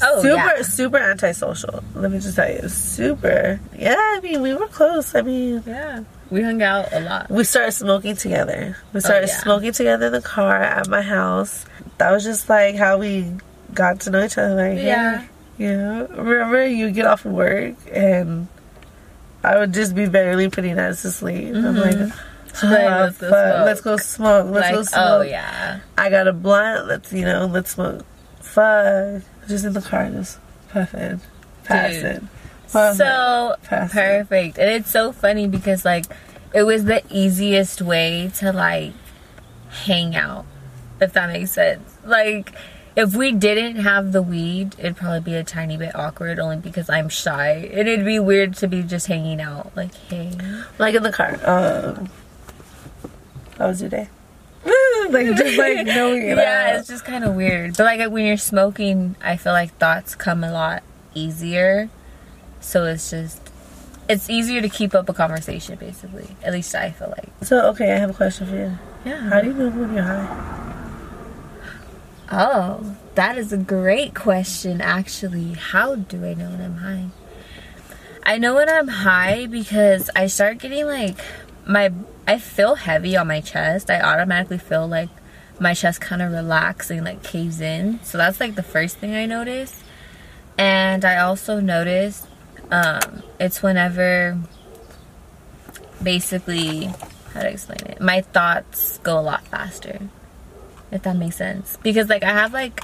Oh, 0.00 0.22
super 0.22 0.34
yeah. 0.36 0.62
super 0.62 0.96
antisocial. 0.98 1.82
Let 1.94 2.12
me 2.12 2.20
just 2.20 2.36
tell 2.36 2.48
you, 2.50 2.68
super. 2.68 3.58
Yeah, 3.76 3.96
I 3.98 4.20
mean 4.22 4.42
we 4.42 4.54
were 4.54 4.68
close. 4.68 5.14
I 5.14 5.22
mean 5.22 5.62
yeah. 5.66 6.04
We 6.30 6.42
hung 6.42 6.60
out 6.62 6.92
a 6.92 7.00
lot. 7.00 7.30
we 7.30 7.42
started 7.44 7.72
smoking 7.72 8.14
together. 8.14 8.76
We 8.92 8.98
oh, 8.98 9.00
started 9.00 9.28
Oh, 9.30 9.32
yeah. 9.32 9.38
smoking 9.40 9.72
together 9.72 10.06
in 10.06 10.12
the 10.12 10.20
car 10.22 10.56
at 10.62 10.86
my 10.88 11.00
house. 11.02 11.64
That 11.98 12.10
was 12.12 12.22
just 12.22 12.48
like 12.48 12.76
how 12.76 12.98
we 12.98 13.32
got 13.74 14.00
to 14.00 14.10
know 14.10 14.22
each 14.24 14.36
other. 14.38 14.54
Like, 14.54 14.78
Yeah. 14.82 15.20
hey, 15.22 15.28
you 15.58 15.76
know, 15.76 16.06
remember 16.10 16.66
you 16.66 16.90
get 16.90 17.06
off 17.06 17.24
of 17.24 17.32
work 17.32 17.74
and 17.92 18.46
I 19.54 19.58
would 19.58 19.72
just 19.72 19.94
be 19.94 20.06
barely 20.06 20.48
putting 20.50 20.78
us 20.78 21.02
to 21.02 21.10
sleep. 21.10 21.54
I'm 21.54 21.76
like, 21.76 21.94
Mm-hmm. 21.94 22.66
like, 22.72 22.84
"Ah, 22.90 22.98
let's 23.04 23.18
go 23.18 23.28
smoke." 23.30 23.66
let's 23.66 23.80
go 23.80 23.96
smoke. 23.96 24.46
Let's 24.54 24.70
go 24.76 24.82
smoke. 24.82 25.04
oh 25.06 25.20
yeah. 25.22 25.80
I 25.96 26.10
got 26.10 26.26
a 26.28 26.32
blunt. 26.32 26.86
Let's 26.88 27.12
you 27.12 27.24
know, 27.24 27.46
let's 27.46 27.70
smoke. 27.70 28.04
Fuck, 28.40 29.22
just 29.48 29.64
in 29.64 29.72
the 29.74 29.80
car, 29.82 30.10
just 30.10 30.38
puffing, 30.70 31.20
passing. 31.64 32.28
Puffing, 32.72 32.96
So 32.98 33.54
passing. 33.64 33.88
perfect. 33.98 34.58
And 34.58 34.70
it's 34.70 34.90
so 34.90 35.12
funny 35.12 35.46
because 35.46 35.84
like 35.84 36.06
it 36.54 36.62
was 36.64 36.84
the 36.84 37.02
easiest 37.10 37.80
way 37.82 38.30
to 38.38 38.52
like 38.52 38.92
hang 39.84 40.16
out. 40.16 40.44
If 41.00 41.12
that 41.12 41.28
makes 41.30 41.52
sense. 41.52 41.96
Like 42.04 42.52
if 42.98 43.14
we 43.14 43.30
didn't 43.30 43.76
have 43.76 44.10
the 44.10 44.20
weed, 44.20 44.74
it'd 44.76 44.96
probably 44.96 45.20
be 45.20 45.34
a 45.34 45.44
tiny 45.44 45.76
bit 45.76 45.94
awkward 45.94 46.40
only 46.40 46.56
because 46.56 46.90
I'm 46.90 47.08
shy. 47.08 47.70
And 47.72 47.88
it'd 47.88 48.04
be 48.04 48.18
weird 48.18 48.56
to 48.56 48.66
be 48.66 48.82
just 48.82 49.06
hanging 49.06 49.40
out. 49.40 49.70
Like, 49.76 49.94
hey. 49.94 50.32
like 50.78 50.96
in 50.96 51.04
the 51.04 51.12
car. 51.12 51.38
Um, 51.44 52.10
how 53.56 53.68
was 53.68 53.80
your 53.80 53.88
day? 53.88 54.08
like 55.10 55.28
just 55.36 55.56
like 55.56 55.86
knowing 55.86 56.22
it. 56.22 56.36
yeah, 56.38 56.70
out. 56.70 56.80
it's 56.80 56.88
just 56.88 57.04
kind 57.04 57.22
of 57.22 57.36
weird. 57.36 57.76
But 57.76 57.84
like 57.84 58.10
when 58.10 58.26
you're 58.26 58.36
smoking, 58.36 59.14
I 59.22 59.36
feel 59.36 59.52
like 59.52 59.78
thoughts 59.78 60.16
come 60.16 60.42
a 60.42 60.50
lot 60.50 60.82
easier. 61.14 61.90
So 62.58 62.84
it's 62.86 63.10
just 63.10 63.40
it's 64.08 64.28
easier 64.28 64.60
to 64.60 64.68
keep 64.68 64.92
up 64.96 65.08
a 65.08 65.14
conversation 65.14 65.76
basically. 65.76 66.36
At 66.42 66.52
least 66.52 66.74
I 66.74 66.90
feel 66.90 67.14
like. 67.16 67.30
So 67.42 67.68
okay, 67.68 67.92
I 67.92 67.98
have 67.98 68.10
a 68.10 68.14
question 68.14 68.48
for 68.48 68.56
you. 68.56 68.76
Yeah. 69.04 69.20
How 69.28 69.40
do 69.40 69.46
you 69.46 69.54
know 69.54 69.70
when 69.70 69.94
you're 69.94 70.02
high? 70.02 70.74
Oh, 72.30 72.94
that 73.14 73.38
is 73.38 73.52
a 73.54 73.56
great 73.56 74.14
question 74.14 74.82
actually. 74.82 75.54
How 75.54 75.96
do 75.96 76.26
I 76.26 76.34
know 76.34 76.50
when 76.50 76.60
I'm 76.60 76.76
high? 76.76 77.06
I 78.22 78.36
know 78.36 78.54
when 78.56 78.68
I'm 78.68 78.88
high 78.88 79.46
because 79.46 80.10
I 80.14 80.26
start 80.26 80.58
getting 80.58 80.86
like 80.86 81.18
my 81.66 81.90
I 82.26 82.38
feel 82.38 82.74
heavy 82.74 83.16
on 83.16 83.28
my 83.28 83.40
chest. 83.40 83.90
I 83.90 84.00
automatically 84.00 84.58
feel 84.58 84.86
like 84.86 85.08
my 85.58 85.72
chest 85.72 86.02
kind 86.02 86.20
of 86.20 86.30
relaxing 86.30 87.02
like 87.02 87.22
caves 87.22 87.62
in. 87.62 88.00
So 88.02 88.18
that's 88.18 88.40
like 88.40 88.56
the 88.56 88.62
first 88.62 88.98
thing 88.98 89.14
I 89.14 89.24
notice. 89.24 89.82
And 90.58 91.06
I 91.06 91.18
also 91.20 91.60
notice 91.60 92.26
um 92.70 93.22
it's 93.40 93.62
whenever 93.62 94.38
basically 96.02 96.90
how 97.32 97.40
to 97.40 97.48
explain 97.48 97.80
it. 97.86 98.02
My 98.02 98.20
thoughts 98.20 98.98
go 98.98 99.18
a 99.18 99.22
lot 99.22 99.46
faster 99.46 100.10
if 100.90 101.02
that 101.02 101.16
makes 101.16 101.36
sense. 101.36 101.78
Because 101.82 102.08
like 102.08 102.22
i 102.22 102.30
have 102.30 102.52
like 102.52 102.80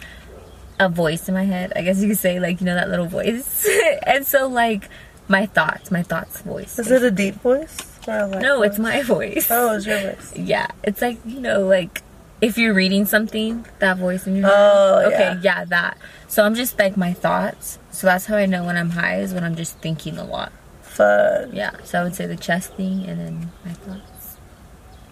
a 0.79 0.89
voice 0.89 1.29
in 1.29 1.35
my 1.35 1.45
head. 1.45 1.73
I 1.77 1.83
guess 1.83 2.01
you 2.01 2.09
could 2.09 2.19
say 2.19 2.41
like 2.41 2.61
you 2.61 2.67
know 2.67 2.75
that 2.75 2.91
little 2.91 3.07
voice. 3.07 3.69
And 4.07 4.27
so 4.27 4.49
like 4.49 4.89
my 5.29 5.47
thoughts 5.47 5.91
my 5.91 6.03
thoughts 6.03 6.43
voice 6.43 6.79
Is 6.79 6.91
it 6.91 7.03
a 7.03 7.11
deep 7.11 7.37
voice 7.37 7.79
or 8.07 8.29
no 8.29 8.59
voice? 8.59 8.71
it's 8.71 8.79
my 8.79 9.03
voice. 9.03 9.49
Oh, 9.51 9.75
it's 9.75 9.87
your 9.87 10.01
voice. 10.01 10.33
yeah 10.37 10.67
it's 10.83 11.01
like 11.01 11.19
you 11.25 11.41
know 11.41 11.67
like 11.67 12.03
if 12.41 12.59
you're 12.59 12.75
reading 12.75 13.07
something 13.07 13.65
that 13.79 13.97
voice 13.97 14.27
in 14.27 14.37
your 14.37 14.47
head. 14.47 14.55
Oh, 14.55 15.05
okay 15.13 15.19
yeah. 15.19 15.41
yeah 15.43 15.65
that. 15.67 15.97
So 16.29 16.45
i'm 16.45 16.55
just 16.55 16.79
like 16.79 16.97
my 16.97 17.13
thoughts. 17.13 17.79
So 17.91 18.07
that's 18.07 18.27
how 18.27 18.37
i 18.37 18.47
know 18.47 18.65
when 18.65 18.77
i'm 18.77 18.91
high 18.91 19.21
is 19.21 19.33
when 19.33 19.45
i'm 19.45 19.57
just 19.57 19.79
thinking 19.79 20.19
a 20.19 20.25
lot. 20.25 20.53
Fuck. 20.83 21.49
yeah 21.53 21.73
so 21.83 22.01
i 22.01 22.05
would 22.05 22.15
say 22.15 22.27
the 22.27 22.37
chest 22.37 22.75
thing 22.75 23.07
and 23.07 23.19
then 23.19 23.53
my 23.65 23.73
thoughts. 23.73 24.37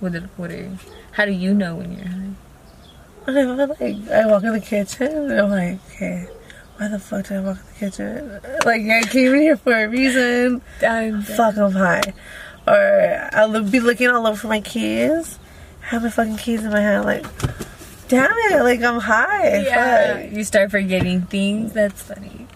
What 0.00 0.14
are, 0.16 0.28
what 0.36 0.50
are 0.50 0.70
how 1.12 1.24
do 1.24 1.32
you 1.32 1.54
know 1.54 1.76
when 1.76 1.96
you're 1.96 2.08
high 2.08 2.34
Like, 3.26 4.10
I 4.10 4.26
walk 4.26 4.42
in 4.44 4.52
the 4.52 4.60
kitchen 4.60 5.06
and 5.30 5.40
I'm 5.40 5.50
like, 5.50 5.78
okay, 5.94 6.26
why 6.76 6.88
the 6.88 6.98
fuck 6.98 7.26
did 7.28 7.38
I 7.38 7.40
walk 7.40 7.58
in 7.58 7.62
the 7.66 7.78
kitchen? 7.78 8.40
Like, 8.64 8.82
I 8.82 9.02
came 9.08 9.34
in 9.34 9.40
here 9.42 9.56
for 9.56 9.72
a 9.72 9.88
reason. 9.88 10.62
I'm 10.86 11.22
Fuck, 11.22 11.56
I'm 11.56 11.72
high. 11.72 12.12
Or 12.66 13.28
I'll 13.32 13.62
be 13.62 13.80
looking 13.80 14.08
all 14.08 14.26
over 14.26 14.36
for 14.36 14.48
my 14.48 14.60
keys. 14.60 15.38
Have 15.82 16.02
my 16.02 16.10
fucking 16.10 16.36
keys 16.36 16.62
in 16.64 16.70
my 16.70 16.80
hand. 16.80 17.04
Like, 17.04 17.24
damn 18.08 18.30
it, 18.50 18.62
like 18.62 18.82
I'm 18.82 19.00
high. 19.00 19.62
Yeah, 19.62 20.22
Fuck. 20.22 20.32
you 20.32 20.44
start 20.44 20.70
forgetting 20.70 21.22
things. 21.22 21.72
That's 21.72 22.02
funny. 22.02 22.46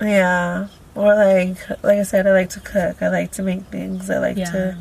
Yeah. 0.00 0.68
Or 0.94 1.14
like, 1.14 1.56
like 1.82 1.98
I 1.98 2.02
said, 2.02 2.26
I 2.26 2.32
like 2.32 2.50
to 2.50 2.60
cook. 2.60 3.00
I 3.02 3.08
like 3.08 3.30
to 3.32 3.42
make 3.42 3.62
things. 3.66 4.10
I 4.10 4.18
like 4.18 4.36
Yeah. 4.36 4.50
to. 4.50 4.78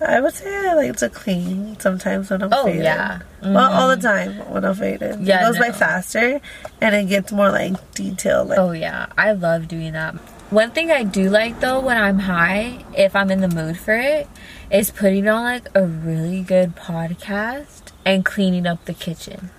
I 0.00 0.20
would 0.20 0.34
say 0.34 0.54
I 0.68 0.74
like 0.74 0.96
to 0.96 1.08
clean 1.10 1.78
sometimes 1.78 2.30
when 2.30 2.42
I'm 2.42 2.52
Oh, 2.52 2.64
faded. 2.64 2.84
yeah. 2.84 3.20
Well, 3.42 3.72
all 3.72 3.88
the 3.88 3.96
mm-hmm. 3.96 4.38
time 4.38 4.52
when 4.52 4.64
I'm 4.64 4.74
faded. 4.74 5.20
Yeah, 5.20 5.42
it 5.42 5.52
goes 5.52 5.58
by 5.58 5.72
faster, 5.72 6.40
and 6.80 6.94
it 6.94 7.08
gets 7.08 7.32
more 7.32 7.50
like 7.50 7.94
detailed. 7.94 8.48
Like, 8.48 8.58
Oh 8.58 8.72
yeah, 8.72 9.06
I 9.18 9.32
love 9.32 9.68
doing 9.68 9.92
that. 9.92 10.14
One 10.50 10.70
thing 10.72 10.90
I 10.90 11.04
do 11.04 11.30
like 11.30 11.60
though 11.60 11.80
when 11.80 11.96
I'm 11.96 12.20
high, 12.20 12.84
if 12.96 13.14
I'm 13.14 13.30
in 13.30 13.40
the 13.40 13.48
mood 13.48 13.78
for 13.78 13.94
it, 13.94 14.26
is 14.70 14.90
putting 14.90 15.28
on 15.28 15.44
like 15.44 15.68
a 15.74 15.84
really 15.84 16.42
good 16.42 16.74
podcast 16.76 17.92
and 18.04 18.24
cleaning 18.24 18.66
up 18.66 18.84
the 18.86 18.94
kitchen. 18.94 19.50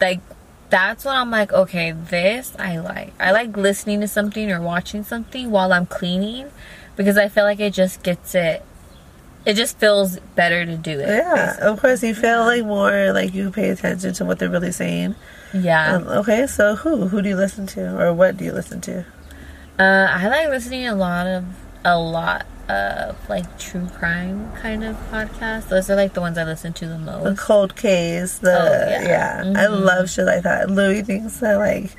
Like 0.00 0.20
that's 0.70 1.04
when 1.04 1.14
I'm 1.14 1.30
like, 1.30 1.52
okay, 1.52 1.92
this 1.92 2.56
I 2.58 2.78
like. 2.78 3.12
I 3.20 3.30
like 3.30 3.56
listening 3.56 4.00
to 4.00 4.08
something 4.08 4.50
or 4.50 4.60
watching 4.60 5.04
something 5.04 5.50
while 5.50 5.72
I'm 5.72 5.86
cleaning 5.86 6.50
because 6.96 7.18
I 7.18 7.28
feel 7.28 7.44
like 7.44 7.60
it 7.60 7.72
just 7.74 8.02
gets 8.02 8.34
it 8.34 8.64
it 9.44 9.54
just 9.54 9.78
feels 9.78 10.18
better 10.34 10.64
to 10.64 10.76
do 10.76 10.98
it. 11.00 11.08
yeah, 11.08 11.56
of 11.60 11.80
course 11.80 12.02
you 12.02 12.14
feel 12.14 12.40
like 12.44 12.64
more 12.64 13.12
like 13.12 13.34
you 13.34 13.50
pay 13.50 13.70
attention 13.70 14.12
to 14.14 14.24
what 14.24 14.38
they're 14.38 14.50
really 14.50 14.72
saying. 14.72 15.14
Yeah. 15.54 15.96
Um, 15.96 16.08
okay, 16.08 16.46
so 16.46 16.76
who 16.76 17.08
who 17.08 17.20
do 17.22 17.28
you 17.30 17.36
listen 17.36 17.66
to, 17.68 18.00
or 18.00 18.12
what 18.14 18.36
do 18.36 18.44
you 18.44 18.52
listen 18.52 18.80
to? 18.82 19.04
Uh, 19.78 20.06
I 20.10 20.28
like 20.28 20.48
listening 20.48 20.86
a 20.86 20.94
lot 20.94 21.26
of 21.26 21.44
a 21.84 21.98
lot 21.98 22.46
of 22.68 23.16
like 23.28 23.58
true 23.58 23.86
crime 23.98 24.50
kind 24.62 24.84
of 24.84 24.96
podcasts. 25.10 25.68
Those 25.68 25.90
are 25.90 25.96
like 25.96 26.14
the 26.14 26.20
ones 26.20 26.38
I 26.38 26.44
listen 26.44 26.72
to 26.74 26.86
the 26.86 26.98
most. 26.98 27.24
The 27.24 27.34
cold 27.34 27.74
case, 27.76 28.38
the 28.38 28.52
Oh, 28.56 28.88
yeah. 28.88 29.02
yeah, 29.02 29.42
I 29.44 29.64
Mhm. 29.66 29.84
love 29.84 30.08
shit 30.08 30.24
like 30.24 30.44
that. 30.44 30.70
Louis 30.70 31.02
thinks 31.02 31.38
that 31.40 31.56
like, 31.56 31.90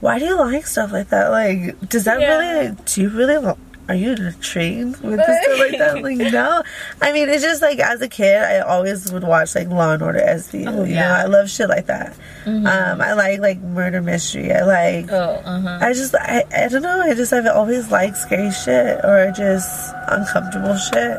why 0.00 0.18
do 0.18 0.26
you 0.26 0.36
like 0.38 0.66
stuff 0.66 0.92
like 0.92 1.08
that? 1.08 1.30
Like, 1.30 1.88
does 1.88 2.04
that 2.04 2.20
Yeah. 2.20 2.36
really? 2.36 2.76
Do 2.84 3.00
you 3.00 3.08
really? 3.08 3.54
Are 3.88 3.94
you 3.94 4.10
intrigued 4.12 5.00
with 5.00 5.18
this 5.18 5.42
stuff 5.44 5.58
like 5.60 5.78
that? 5.78 6.02
Like, 6.02 6.16
no. 6.32 6.62
I 7.00 7.12
mean, 7.12 7.28
it's 7.28 7.42
just 7.42 7.62
like 7.62 7.78
as 7.78 8.00
a 8.02 8.08
kid, 8.08 8.36
I 8.42 8.58
always 8.60 9.12
would 9.12 9.22
watch 9.22 9.54
like 9.54 9.68
Law 9.68 9.92
and 9.92 10.02
Order 10.02 10.18
SVU. 10.20 10.66
Oh, 10.66 10.82
you 10.84 10.94
yeah. 10.94 11.08
know, 11.08 11.14
I 11.14 11.24
love 11.24 11.48
shit 11.48 11.68
like 11.68 11.86
that. 11.86 12.16
Mhm. 12.44 12.66
Um, 12.66 13.00
I 13.00 13.12
like 13.12 13.38
like 13.40 13.58
murder 13.60 14.02
mystery. 14.02 14.52
I 14.52 14.62
like. 14.62 15.12
Oh, 15.12 15.40
uh 15.44 15.60
huh. 15.60 15.78
I 15.80 15.92
just 15.92 16.14
I, 16.16 16.44
I 16.56 16.68
don't 16.68 16.82
know. 16.82 17.00
I 17.00 17.14
just 17.14 17.32
I've 17.32 17.46
always 17.46 17.90
liked 17.92 18.16
scary 18.16 18.50
shit 18.50 19.04
or 19.04 19.32
just 19.36 19.94
uncomfortable 20.08 20.76
shit. 20.76 21.18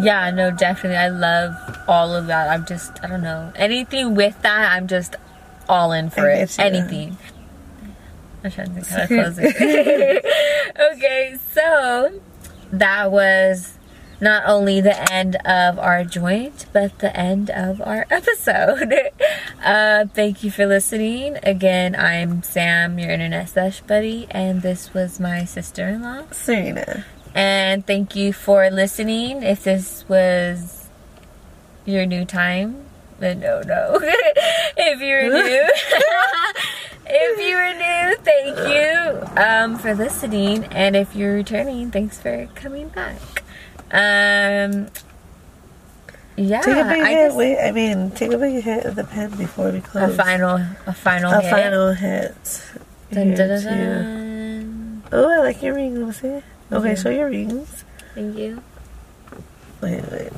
Yeah, 0.00 0.30
no, 0.30 0.50
definitely. 0.50 0.96
I 0.98 1.08
love 1.08 1.54
all 1.88 2.14
of 2.14 2.26
that. 2.28 2.50
I'm 2.50 2.64
just, 2.66 3.02
I 3.02 3.08
don't 3.08 3.22
know, 3.22 3.50
anything 3.56 4.14
with 4.14 4.40
that. 4.42 4.72
I'm 4.72 4.86
just 4.86 5.16
all 5.68 5.90
in 5.92 6.08
for 6.10 6.30
I 6.30 6.34
it. 6.34 6.92
you. 6.92 7.16
Anything. 8.44 8.44
I'm 8.44 8.50
trying 8.50 8.74
to 8.74 8.82
think 8.82 8.86
how 8.86 8.98
to 8.98 9.06
close 9.06 9.38
it. 9.38 10.24
okay, 10.94 11.36
so 11.52 12.20
that 12.72 13.10
was 13.10 13.78
not 14.20 14.44
only 14.46 14.80
the 14.80 15.12
end 15.12 15.36
of 15.44 15.78
our 15.78 16.04
joint, 16.04 16.66
but 16.72 16.98
the 16.98 17.16
end 17.16 17.50
of 17.50 17.80
our 17.80 18.06
episode. 18.10 18.92
uh, 19.64 20.06
thank 20.06 20.42
you 20.42 20.50
for 20.50 20.66
listening. 20.66 21.38
Again, 21.42 21.94
I'm 21.94 22.42
Sam, 22.42 22.98
your 22.98 23.10
internet 23.10 23.48
sesh 23.48 23.80
buddy, 23.80 24.26
and 24.30 24.62
this 24.62 24.92
was 24.92 25.20
my 25.20 25.44
sister 25.44 25.88
in 25.88 26.02
law. 26.02 26.24
Serena. 26.32 27.04
And 27.34 27.86
thank 27.86 28.16
you 28.16 28.32
for 28.32 28.70
listening. 28.70 29.42
If 29.42 29.64
this 29.64 30.04
was 30.08 30.88
your 31.84 32.06
new 32.06 32.24
time, 32.24 32.84
then 33.18 33.40
no, 33.40 33.62
no. 33.62 33.98
if 34.02 35.00
you're 35.00 35.30
new, 35.30 35.68
if 37.08 37.38
you 37.40 37.56
are 37.56 37.74
new, 37.74 38.16
thank 38.24 38.58
you 38.68 39.42
um, 39.42 39.78
for 39.78 39.94
listening. 39.94 40.64
And 40.66 40.94
if 40.96 41.14
you're 41.16 41.34
returning, 41.34 41.90
thanks 41.90 42.18
for 42.20 42.46
coming 42.54 42.88
back. 42.88 43.16
Um, 43.90 44.88
yeah, 46.36 46.60
Take 46.60 46.76
a 46.76 46.84
big 46.84 47.02
I 47.02 47.10
hit. 47.10 47.26
just- 47.28 47.36
Wait, 47.36 47.58
I 47.58 47.72
mean, 47.72 48.10
take 48.12 48.32
a 48.32 48.38
big 48.38 48.62
hit 48.62 48.84
of 48.84 48.94
the 48.94 49.04
pen 49.04 49.30
before 49.36 49.70
we 49.70 49.80
close. 49.80 50.12
a 50.14 50.22
final, 50.22 50.60
a 50.86 50.92
final 50.92 51.32
A 51.32 51.40
hit. 51.40 51.50
final 51.50 51.92
hit. 51.92 52.64
Dun, 53.12 53.34
dun, 53.34 53.62
dun. 53.64 55.02
Oh, 55.10 55.30
I 55.30 55.38
like 55.38 55.62
your 55.62 55.74
me 55.74 56.12
see. 56.12 56.42
Okay, 56.70 56.88
Yeah. 56.90 56.94
show 56.94 57.08
your 57.10 57.28
rings. 57.30 57.84
Thank 58.14 58.36
you. 58.36 58.62
Wait, 59.80 60.02
wait. 60.12 60.32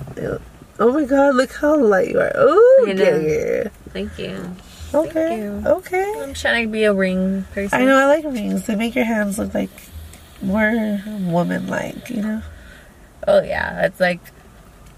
Oh 0.78 0.92
my 0.92 1.04
god, 1.04 1.34
look 1.34 1.52
how 1.52 1.76
light 1.76 2.08
you 2.08 2.20
are. 2.20 2.32
Oh, 2.36 2.86
yeah. 2.96 3.68
Thank 3.92 4.18
you. 4.18 4.54
Okay. 4.94 5.48
Okay. 5.48 6.12
I'm 6.18 6.34
trying 6.34 6.66
to 6.66 6.72
be 6.72 6.84
a 6.84 6.92
ring 6.92 7.44
person. 7.52 7.80
I 7.80 7.84
know 7.84 7.96
I 7.98 8.06
like 8.06 8.24
rings. 8.24 8.66
They 8.66 8.74
make 8.76 8.94
your 8.94 9.04
hands 9.04 9.38
look 9.38 9.54
like 9.54 9.70
more 10.42 11.00
woman 11.06 11.66
like, 11.68 12.10
you 12.10 12.22
know? 12.22 12.42
Oh 13.28 13.42
yeah, 13.42 13.84
it's 13.86 14.00
like 14.00 14.20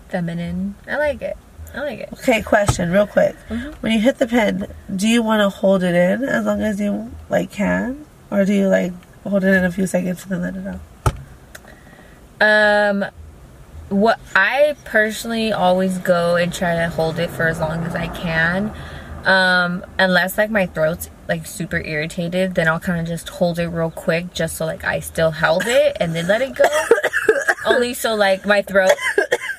feminine. 0.08 0.74
I 0.86 0.96
like 0.96 1.20
it. 1.22 1.36
I 1.74 1.80
like 1.80 1.98
it. 2.00 2.08
Okay, 2.14 2.42
question, 2.42 2.90
real 2.90 3.06
quick. 3.06 3.34
Mhm. 3.48 3.74
When 3.80 3.92
you 3.92 4.00
hit 4.00 4.18
the 4.18 4.26
pen, 4.26 4.66
do 4.94 5.08
you 5.08 5.22
want 5.22 5.40
to 5.40 5.48
hold 5.48 5.82
it 5.82 5.94
in 5.94 6.22
as 6.24 6.44
long 6.46 6.62
as 6.62 6.80
you 6.80 7.10
like 7.28 7.50
can, 7.50 8.04
or 8.30 8.44
do 8.44 8.52
you 8.52 8.68
like 8.68 8.92
hold 9.24 9.44
it 9.44 9.54
in 9.54 9.64
a 9.64 9.72
few 9.72 9.86
seconds 9.86 10.24
and 10.24 10.32
then 10.32 10.42
let 10.42 10.56
it 10.56 10.66
out? 10.66 10.80
Um, 12.40 13.04
what 13.88 14.18
I 14.34 14.76
personally 14.84 15.52
always 15.52 15.98
go 15.98 16.36
and 16.36 16.52
try 16.52 16.74
to 16.76 16.88
hold 16.88 17.18
it 17.18 17.30
for 17.30 17.46
as 17.48 17.58
long 17.60 17.84
as 17.84 17.94
I 17.94 18.08
can. 18.08 18.72
Um, 19.24 19.84
unless 19.98 20.36
like 20.36 20.50
my 20.50 20.66
throat's 20.66 21.08
like 21.28 21.46
super 21.46 21.80
irritated, 21.80 22.54
then 22.54 22.68
I'll 22.68 22.80
kind 22.80 23.00
of 23.00 23.06
just 23.06 23.28
hold 23.28 23.58
it 23.58 23.68
real 23.68 23.90
quick, 23.90 24.34
just 24.34 24.56
so 24.56 24.66
like 24.66 24.84
I 24.84 25.00
still 25.00 25.30
held 25.30 25.64
it 25.66 25.96
and 26.00 26.14
then 26.14 26.26
let 26.26 26.42
it 26.42 26.54
go. 26.54 26.64
Only 27.64 27.94
so 27.94 28.14
like 28.14 28.44
my 28.44 28.62
throat, 28.62 28.90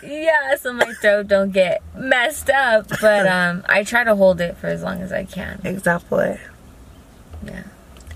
yeah, 0.03 0.55
so 0.55 0.73
my 0.73 0.91
throat 1.01 1.27
don't 1.27 1.51
get 1.51 1.81
messed 1.95 2.49
up. 2.49 2.87
But 3.01 3.25
um, 3.25 3.63
I 3.67 3.83
try 3.83 4.03
to 4.03 4.15
hold 4.15 4.41
it 4.41 4.57
for 4.57 4.67
as 4.67 4.83
long 4.83 5.01
as 5.01 5.11
I 5.13 5.23
can. 5.23 5.61
Exactly. 5.63 6.37
Yeah, 7.45 7.63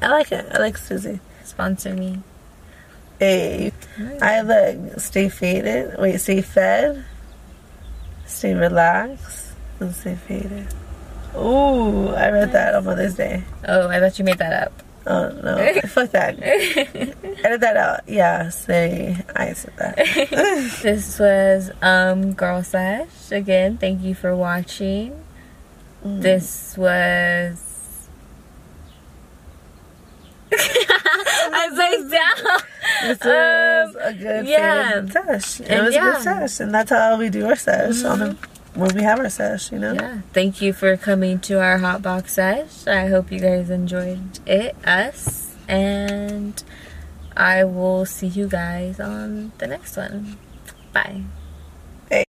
I 0.02 0.10
like 0.10 0.32
it. 0.32 0.46
I 0.52 0.60
like 0.60 0.78
Susie. 0.78 1.20
sponsor 1.44 1.94
me. 1.94 2.22
Hey, 3.20 3.72
I 4.22 4.42
look. 4.42 5.00
Stay 5.00 5.30
faded. 5.30 5.98
Wait, 5.98 6.20
stay 6.20 6.42
fed. 6.42 7.04
Stay 8.26 8.54
relaxed 8.54 9.54
and 9.80 9.96
stay 9.96 10.16
faded. 10.16 10.68
Ooh, 11.38 12.10
I 12.10 12.30
read 12.32 12.52
that 12.54 12.76
on 12.76 12.86
Mother's 12.86 13.16
Day. 13.16 13.44
Oh, 13.68 13.88
I 13.88 14.00
thought 14.00 14.18
you 14.20 14.26
made 14.26 14.38
that 14.40 14.64
up. 14.68 14.84
Oh 15.06 15.30
no, 15.30 15.74
fuck 15.88 16.12
that. 16.12 16.38
Edit 16.44 17.62
that 17.62 17.78
out. 17.78 18.02
Yeah, 18.08 18.50
say 18.50 19.16
I 19.36 19.54
said 19.54 19.74
that. 19.78 19.98
This 20.82 21.18
was 21.20 21.72
um 21.82 22.34
Girl 22.34 22.62
Sesh. 22.64 23.32
Again, 23.32 23.78
thank 23.78 24.02
you 24.02 24.14
for 24.16 24.36
watching. 24.36 25.24
This 26.04 26.76
was 26.78 27.64
I 30.52 31.70
was 31.72 32.12
down. 32.12 32.62
This 33.04 33.20
was 33.24 33.96
a 34.02 34.14
good 34.14 34.40
Um, 34.40 34.46
yeah. 34.46 35.02
yeah. 35.06 35.06
sesh. 35.10 35.62
It 35.62 35.82
was 35.82 35.96
a 35.96 36.00
good 36.00 36.22
sesh, 36.22 36.60
and 36.62 36.74
that's 36.74 36.90
how 36.92 37.18
we 37.18 37.30
do 37.30 37.46
our 37.48 37.56
sesh 37.56 38.04
on 38.04 38.20
the 38.20 38.38
when 38.78 38.94
we 38.96 39.02
have 39.02 39.20
our 39.20 39.30
sesh, 39.30 39.72
you 39.72 39.80
know? 39.80 39.94
Yeah. 39.94 40.22
Thank 40.34 40.62
you 40.62 40.72
for 40.72 40.96
coming 40.98 41.40
to 41.42 41.60
our 41.60 41.80
hot 41.80 42.02
box 42.02 42.34
sesh. 42.34 42.86
I 42.88 43.08
hope 43.08 43.32
you 43.32 43.40
guys 43.40 43.70
enjoyed 43.70 44.40
it, 44.48 44.76
us, 44.86 45.56
and 45.68 46.64
I 47.36 47.64
will 47.64 48.06
see 48.06 48.28
you 48.28 48.48
guys 48.48 49.00
on 49.00 49.52
the 49.58 49.68
next 49.68 49.98
one. 49.98 50.38
Bye. 50.94 51.24
Hey. 52.10 52.24